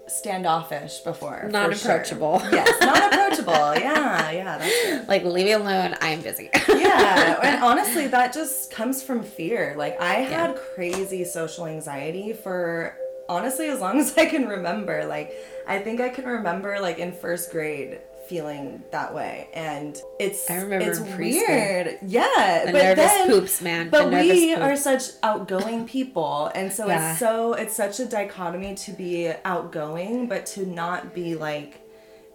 standoffish 0.07 0.99
before. 0.99 1.49
Not 1.51 1.73
approachable. 1.73 2.39
Sure. 2.41 2.53
Yes, 2.53 2.81
not 2.81 3.13
approachable. 3.13 3.53
Yeah, 3.53 4.31
yeah, 4.31 4.59
that's. 4.59 5.09
Like 5.09 5.25
leave 5.25 5.47
me 5.47 5.53
alone. 5.53 5.95
I'm 6.01 6.21
busy. 6.21 6.51
Yeah, 6.85 7.40
and 7.42 7.64
honestly, 7.70 8.07
that 8.09 8.33
just 8.33 8.70
comes 8.70 9.03
from 9.03 9.23
fear. 9.23 9.75
Like 9.77 10.01
I 10.01 10.14
had 10.14 10.51
yeah. 10.51 10.61
crazy 10.75 11.25
social 11.25 11.66
anxiety 11.66 12.33
for 12.33 12.97
honestly 13.29 13.68
as 13.68 13.81
long 13.81 13.99
as 13.99 14.16
I 14.16 14.27
can 14.27 14.47
remember. 14.47 15.05
Like 15.05 15.33
I 15.66 15.79
think 15.79 16.01
I 16.01 16.09
can 16.09 16.25
remember 16.25 16.79
like 16.81 16.99
in 16.99 17.12
first 17.12 17.51
grade 17.51 18.01
feeling 18.27 18.83
that 18.90 19.14
way 19.14 19.49
and 19.53 20.01
it's 20.18 20.51
I 20.51 20.57
remember 20.57 20.90
it's 20.90 21.01
weird 21.01 21.99
yeah 22.07 22.64
the 22.64 22.73
but 22.73 22.83
nervous 22.83 22.97
then, 22.97 23.29
poops 23.29 23.62
man 23.62 23.90
but 23.90 24.11
we 24.11 24.55
poops. 24.55 24.62
are 24.62 24.77
such 24.77 25.03
outgoing 25.23 25.87
people 25.87 26.51
and 26.55 26.73
so 26.73 26.87
yeah. 26.87 27.11
it's 27.11 27.20
so 27.20 27.53
it's 27.53 27.77
such 27.77 28.01
a 28.01 28.07
dichotomy 28.07 28.75
to 28.77 28.92
be 28.92 29.31
outgoing 29.44 30.27
but 30.27 30.47
to 30.47 30.64
not 30.64 31.14
be 31.14 31.35
like 31.35 31.84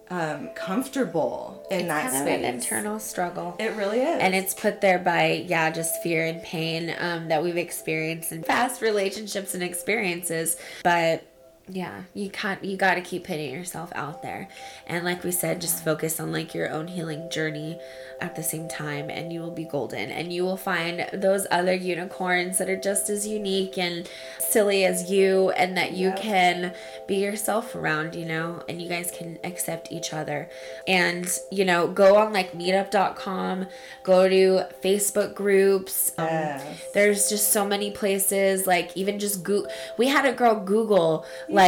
um, 0.09 0.49
comfortable 0.55 1.65
in 1.69 1.81
it's 1.81 1.87
that 1.87 2.11
kind 2.11 2.23
space. 2.23 2.37
Of 2.37 2.43
an 2.43 2.55
internal 2.55 2.99
struggle. 2.99 3.55
It 3.59 3.75
really 3.75 3.99
is, 3.99 4.19
and 4.19 4.33
it's 4.33 4.53
put 4.53 4.81
there 4.81 4.99
by 4.99 5.45
yeah, 5.47 5.69
just 5.69 6.01
fear 6.01 6.25
and 6.25 6.41
pain 6.41 6.95
um, 6.97 7.27
that 7.27 7.43
we've 7.43 7.57
experienced 7.57 8.31
in 8.31 8.43
past 8.43 8.81
relationships 8.81 9.53
and 9.53 9.63
experiences. 9.63 10.57
But 10.83 11.23
yeah 11.69 12.03
you 12.13 12.29
can't 12.29 12.63
you 12.63 12.75
got 12.75 12.95
to 12.95 13.01
keep 13.01 13.25
putting 13.25 13.51
yourself 13.53 13.91
out 13.95 14.21
there. 14.21 14.47
And 14.87 15.05
like 15.05 15.23
we 15.23 15.31
said 15.31 15.61
just 15.61 15.83
focus 15.83 16.19
on 16.19 16.31
like 16.31 16.53
your 16.53 16.69
own 16.71 16.87
healing 16.87 17.29
journey 17.29 17.79
at 18.21 18.35
the 18.35 18.43
same 18.43 18.67
time 18.67 19.09
and 19.09 19.31
you 19.31 19.39
will 19.39 19.51
be 19.51 19.63
golden. 19.63 20.09
And 20.09 20.33
you 20.33 20.43
will 20.43 20.57
find 20.57 21.07
those 21.13 21.45
other 21.51 21.73
unicorns 21.73 22.57
that 22.57 22.69
are 22.69 22.79
just 22.79 23.09
as 23.09 23.27
unique 23.27 23.77
and 23.77 24.09
silly 24.39 24.83
as 24.85 25.11
you 25.11 25.51
and 25.51 25.77
that 25.77 25.93
you 25.93 26.09
yep. 26.09 26.19
can 26.19 26.73
be 27.07 27.17
yourself 27.17 27.75
around 27.75 28.15
you 28.15 28.25
know? 28.25 28.63
And 28.67 28.81
you 28.81 28.89
guys 28.89 29.11
can 29.15 29.37
accept 29.43 29.91
each 29.91 30.13
other. 30.13 30.49
And 30.87 31.27
you 31.51 31.65
know 31.65 31.87
go 31.87 32.17
on 32.17 32.33
like 32.33 32.53
meetup.com 32.53 33.67
go 34.03 34.27
to 34.27 34.65
facebook 34.83 35.35
groups. 35.35 36.11
Um, 36.17 36.27
yes. 36.27 36.87
there's 36.93 37.29
just 37.29 37.51
so 37.51 37.65
many 37.65 37.91
places 37.91 38.65
like 38.65 38.95
even 38.95 39.19
just 39.19 39.43
go 39.43 39.67
we 39.97 40.07
had 40.07 40.25
a 40.25 40.33
girl 40.33 40.55
google 40.55 41.25
like 41.47 41.58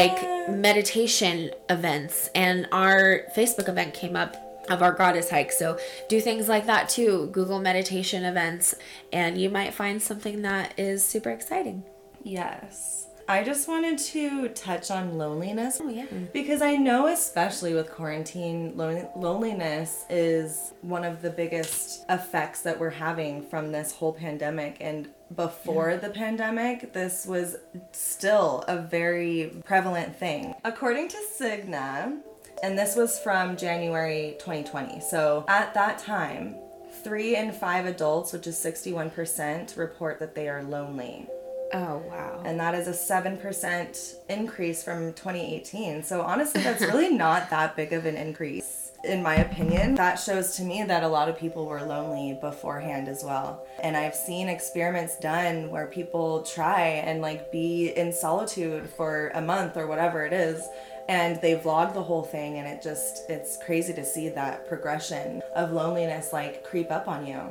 meditation 0.50 1.52
events. 1.70 2.30
And 2.34 2.68
our 2.72 3.22
Facebook 3.36 3.70
event 3.70 3.94
came 3.94 4.16
up 4.16 4.36
of 4.70 4.82
our 4.82 4.94
goddess 4.94 5.30
hike. 5.30 5.52
So 5.52 5.78
do 6.08 6.22
things 6.22 6.48
like 6.48 6.66
that 6.68 6.90
too. 6.90 7.30
Google 7.32 7.60
meditation 7.60 8.24
events, 8.24 8.76
and 9.12 9.40
you 9.40 9.50
might 9.50 9.74
find 9.74 10.02
something 10.02 10.42
that 10.44 10.74
is 10.78 11.04
super 11.04 11.30
exciting. 11.30 11.84
Yes. 12.24 13.08
I 13.32 13.44
just 13.44 13.70
wanted 13.70 13.98
to 13.98 14.50
touch 14.50 14.91
on 14.91 15.17
loneliness. 15.17 15.80
Oh, 15.82 15.88
yeah. 15.88 16.06
Because 16.34 16.62
I 16.62 16.76
know, 16.76 17.08
especially 17.08 17.74
with 17.74 17.89
quarantine, 17.89 18.76
lon- 18.76 19.08
loneliness 19.15 20.04
is 20.10 20.74
one 20.82 21.06
of 21.06 21.22
the 21.22 21.30
biggest 21.30 22.04
effects 22.10 22.62
that 22.63 22.78
we're 22.78 22.89
having 22.89 23.41
from 23.48 23.72
this 23.72 23.94
whole 23.94 24.12
pandemic. 24.12 24.78
And 24.82 25.08
before 25.34 25.96
the 25.96 26.10
pandemic, 26.10 26.91
this 26.91 27.26
was 27.26 27.56
still 27.94 28.65
a 28.67 28.78
very 28.78 29.54
prevalent 29.63 30.13
thing. 30.17 30.54
According 30.65 31.08
to 31.10 31.17
Cigna, 31.39 32.20
and 32.62 32.78
this 32.78 32.98
was 32.98 33.17
from 33.20 33.56
January 33.56 34.36
2020. 34.39 35.00
So 35.00 35.46
at 35.48 35.74
that 35.74 36.00
time, 36.00 36.56
three 37.02 37.38
in 37.38 37.54
five 37.54 37.86
adults, 37.86 38.34
which 38.34 38.46
is 38.46 38.58
61%, 38.58 39.78
report 39.78 40.20
that 40.20 40.36
they 40.36 40.50
are 40.50 40.63
lonely. 40.63 41.30
Oh, 41.74 42.04
wow. 42.08 42.42
And 42.46 42.60
that 42.60 42.76
is 42.76 42.88
a 42.88 42.92
7% 42.92 44.16
increase 44.30 44.84
from 44.84 45.14
2018. 45.14 46.04
So 46.04 46.22
honestly, 46.22 46.62
that's 46.62 46.82
really 46.82 47.10
not 47.16 47.50
that 47.50 47.76
big 47.76 47.94
of 47.94 48.06
an 48.06 48.18
increase. 48.18 48.92
In 49.04 49.24
my 49.24 49.36
opinion, 49.38 49.96
that 49.96 50.16
shows 50.16 50.56
to 50.58 50.64
me 50.64 50.84
that 50.84 51.04
a 51.04 51.08
lot 51.08 51.28
of 51.28 51.38
people 51.38 51.66
were 51.66 51.82
lonely 51.82 52.38
beforehand 52.40 53.08
as 53.08 53.24
well. 53.24 53.66
And 53.82 53.98
I've 53.98 54.14
seen 54.14 54.48
experiments 54.48 55.18
done 55.18 55.72
where 55.72 55.88
people 55.88 56.44
try 56.44 56.82
and 56.82 57.20
like 57.20 57.52
be 57.52 57.94
in 57.96 58.14
solitude 58.14 58.88
for 58.90 59.32
a 59.34 59.42
month 59.42 59.76
or 59.76 59.88
whatever 59.88 60.24
it 60.26 60.34
is 60.34 60.68
and 61.10 61.42
they 61.42 61.56
vlog 61.56 61.94
the 61.94 62.04
whole 62.04 62.24
thing 62.24 62.58
and 62.58 62.68
it 62.68 62.82
just 62.82 63.30
it's 63.30 63.58
crazy 63.58 63.92
to 63.92 64.06
see 64.06 64.30
that 64.30 64.68
progression 64.68 65.42
of 65.56 65.72
loneliness 65.72 66.32
like 66.32 66.64
creep 66.64 66.92
up 66.92 67.08
on 67.08 67.26
you 67.26 67.42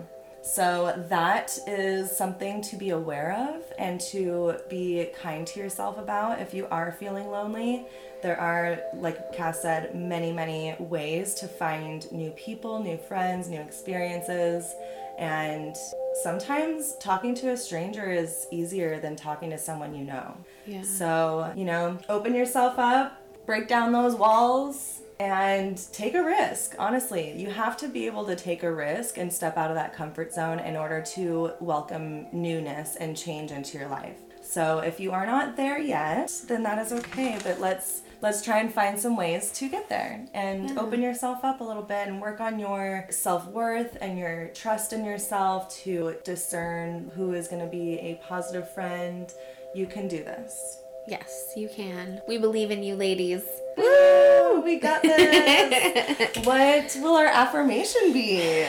so 0.42 0.94
that 1.08 1.58
is 1.66 2.10
something 2.10 2.62
to 2.62 2.76
be 2.76 2.90
aware 2.90 3.32
of 3.50 3.62
and 3.78 4.00
to 4.00 4.56
be 4.68 5.08
kind 5.20 5.46
to 5.46 5.60
yourself 5.60 5.98
about 5.98 6.40
if 6.40 6.54
you 6.54 6.66
are 6.70 6.92
feeling 6.92 7.30
lonely. 7.30 7.86
There 8.22 8.38
are, 8.38 8.80
like 8.94 9.32
Cass 9.32 9.62
said, 9.62 9.94
many, 9.94 10.32
many 10.32 10.76
ways 10.78 11.34
to 11.36 11.48
find 11.48 12.10
new 12.12 12.30
people, 12.32 12.82
new 12.82 12.96
friends, 12.96 13.48
new 13.48 13.60
experiences. 13.60 14.74
And 15.18 15.76
sometimes 16.22 16.96
talking 16.96 17.34
to 17.36 17.50
a 17.50 17.56
stranger 17.56 18.10
is 18.10 18.46
easier 18.50 18.98
than 18.98 19.16
talking 19.16 19.50
to 19.50 19.58
someone 19.58 19.94
you 19.94 20.04
know. 20.04 20.36
Yeah. 20.66 20.82
So, 20.82 21.52
you 21.56 21.64
know, 21.64 21.98
open 22.08 22.34
yourself 22.34 22.78
up, 22.78 23.22
break 23.46 23.68
down 23.68 23.92
those 23.92 24.14
walls, 24.14 25.00
and 25.20 25.76
take 25.92 26.14
a 26.14 26.22
risk. 26.24 26.74
Honestly, 26.78 27.32
you 27.36 27.50
have 27.50 27.76
to 27.76 27.88
be 27.88 28.06
able 28.06 28.24
to 28.24 28.34
take 28.34 28.62
a 28.62 28.72
risk 28.72 29.18
and 29.18 29.30
step 29.30 29.58
out 29.58 29.70
of 29.70 29.76
that 29.76 29.94
comfort 29.94 30.32
zone 30.32 30.58
in 30.58 30.76
order 30.76 31.02
to 31.02 31.52
welcome 31.60 32.26
newness 32.32 32.96
and 32.96 33.14
change 33.16 33.50
into 33.52 33.76
your 33.78 33.88
life. 33.88 34.16
So 34.42 34.78
if 34.78 34.98
you 34.98 35.12
are 35.12 35.26
not 35.26 35.56
there 35.56 35.78
yet, 35.78 36.32
then 36.48 36.62
that 36.62 36.78
is 36.78 36.92
okay, 36.92 37.38
but 37.44 37.60
let's 37.60 38.00
let's 38.22 38.42
try 38.42 38.58
and 38.60 38.72
find 38.72 38.98
some 38.98 39.16
ways 39.16 39.50
to 39.52 39.68
get 39.68 39.88
there 39.90 40.26
and 40.34 40.70
Yeah. 40.70 40.80
open 40.80 41.02
yourself 41.02 41.44
up 41.44 41.60
a 41.60 41.64
little 41.64 41.82
bit 41.82 42.08
and 42.08 42.20
work 42.20 42.40
on 42.40 42.58
your 42.58 43.06
self-worth 43.10 43.96
and 44.00 44.18
your 44.18 44.48
trust 44.48 44.92
in 44.94 45.04
yourself 45.04 45.74
to 45.84 46.16
discern 46.24 47.10
who 47.14 47.32
is 47.34 47.46
going 47.48 47.62
to 47.62 47.70
be 47.70 47.98
a 47.98 48.20
positive 48.26 48.70
friend. 48.72 49.32
You 49.74 49.86
can 49.86 50.08
do 50.08 50.18
this. 50.24 50.79
Yes, 51.06 51.52
you 51.56 51.68
can. 51.68 52.20
We 52.28 52.38
believe 52.38 52.70
in 52.70 52.82
you, 52.82 52.94
ladies. 52.94 53.42
Woo! 53.76 54.60
We 54.60 54.76
got 54.76 55.02
this. 55.02 56.36
what 56.44 56.96
will 57.02 57.16
our 57.16 57.26
affirmation 57.26 58.12
be? 58.12 58.66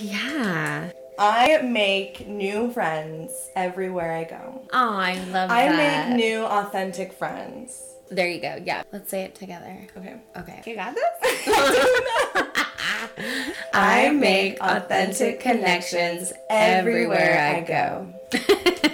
Yeah. 0.00 0.90
I 1.18 1.60
make 1.62 2.26
new 2.26 2.70
friends 2.70 3.50
everywhere 3.56 4.12
I 4.12 4.24
go. 4.24 4.62
Oh, 4.72 4.94
I 4.94 5.14
love 5.30 5.50
I 5.50 5.68
that. 5.68 6.06
I 6.06 6.08
make 6.08 6.16
new 6.16 6.44
authentic 6.44 7.12
friends. 7.12 7.86
There 8.10 8.28
you 8.28 8.40
go. 8.40 8.58
Yeah. 8.64 8.82
Let's 8.92 9.10
say 9.10 9.22
it 9.22 9.34
together. 9.34 9.86
Okay. 9.96 10.16
Okay. 10.36 10.62
You 10.66 10.74
got 10.74 10.94
this? 10.94 12.56
I 13.72 14.10
make 14.10 14.58
authentic 14.60 15.40
connections 15.40 16.32
everywhere 16.48 17.54
I 17.56 17.60
go. 17.60 18.12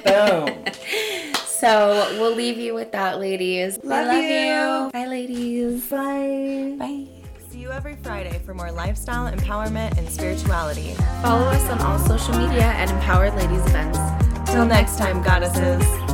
Boom. 0.05 0.65
So 1.59 2.07
we'll 2.21 2.35
leave 2.35 2.59
you 2.59 2.75
with 2.75 2.93
that, 2.93 3.19
ladies. 3.19 3.79
We 3.83 3.89
Love 3.89 4.13
you. 4.13 4.91
Bye, 4.93 5.07
ladies. 5.07 5.87
Bye. 5.89 6.77
Bye. 6.79 7.07
See 7.51 7.61
you 7.61 7.71
every 7.71 7.97
Friday 8.03 8.39
for 8.45 8.53
more 8.53 8.71
lifestyle 8.71 9.33
empowerment 9.33 9.97
and 9.97 10.07
spirituality. 10.09 10.93
Follow 11.23 11.47
us 11.47 11.63
on 11.71 11.81
all 11.81 11.99
social 11.99 12.37
media 12.37 12.63
at 12.63 12.91
Empowered 12.91 13.35
Ladies 13.35 13.65
Events. 13.67 13.99
Till 14.51 14.67
next 14.67 14.99
time, 14.99 15.23
goddesses. 15.23 16.06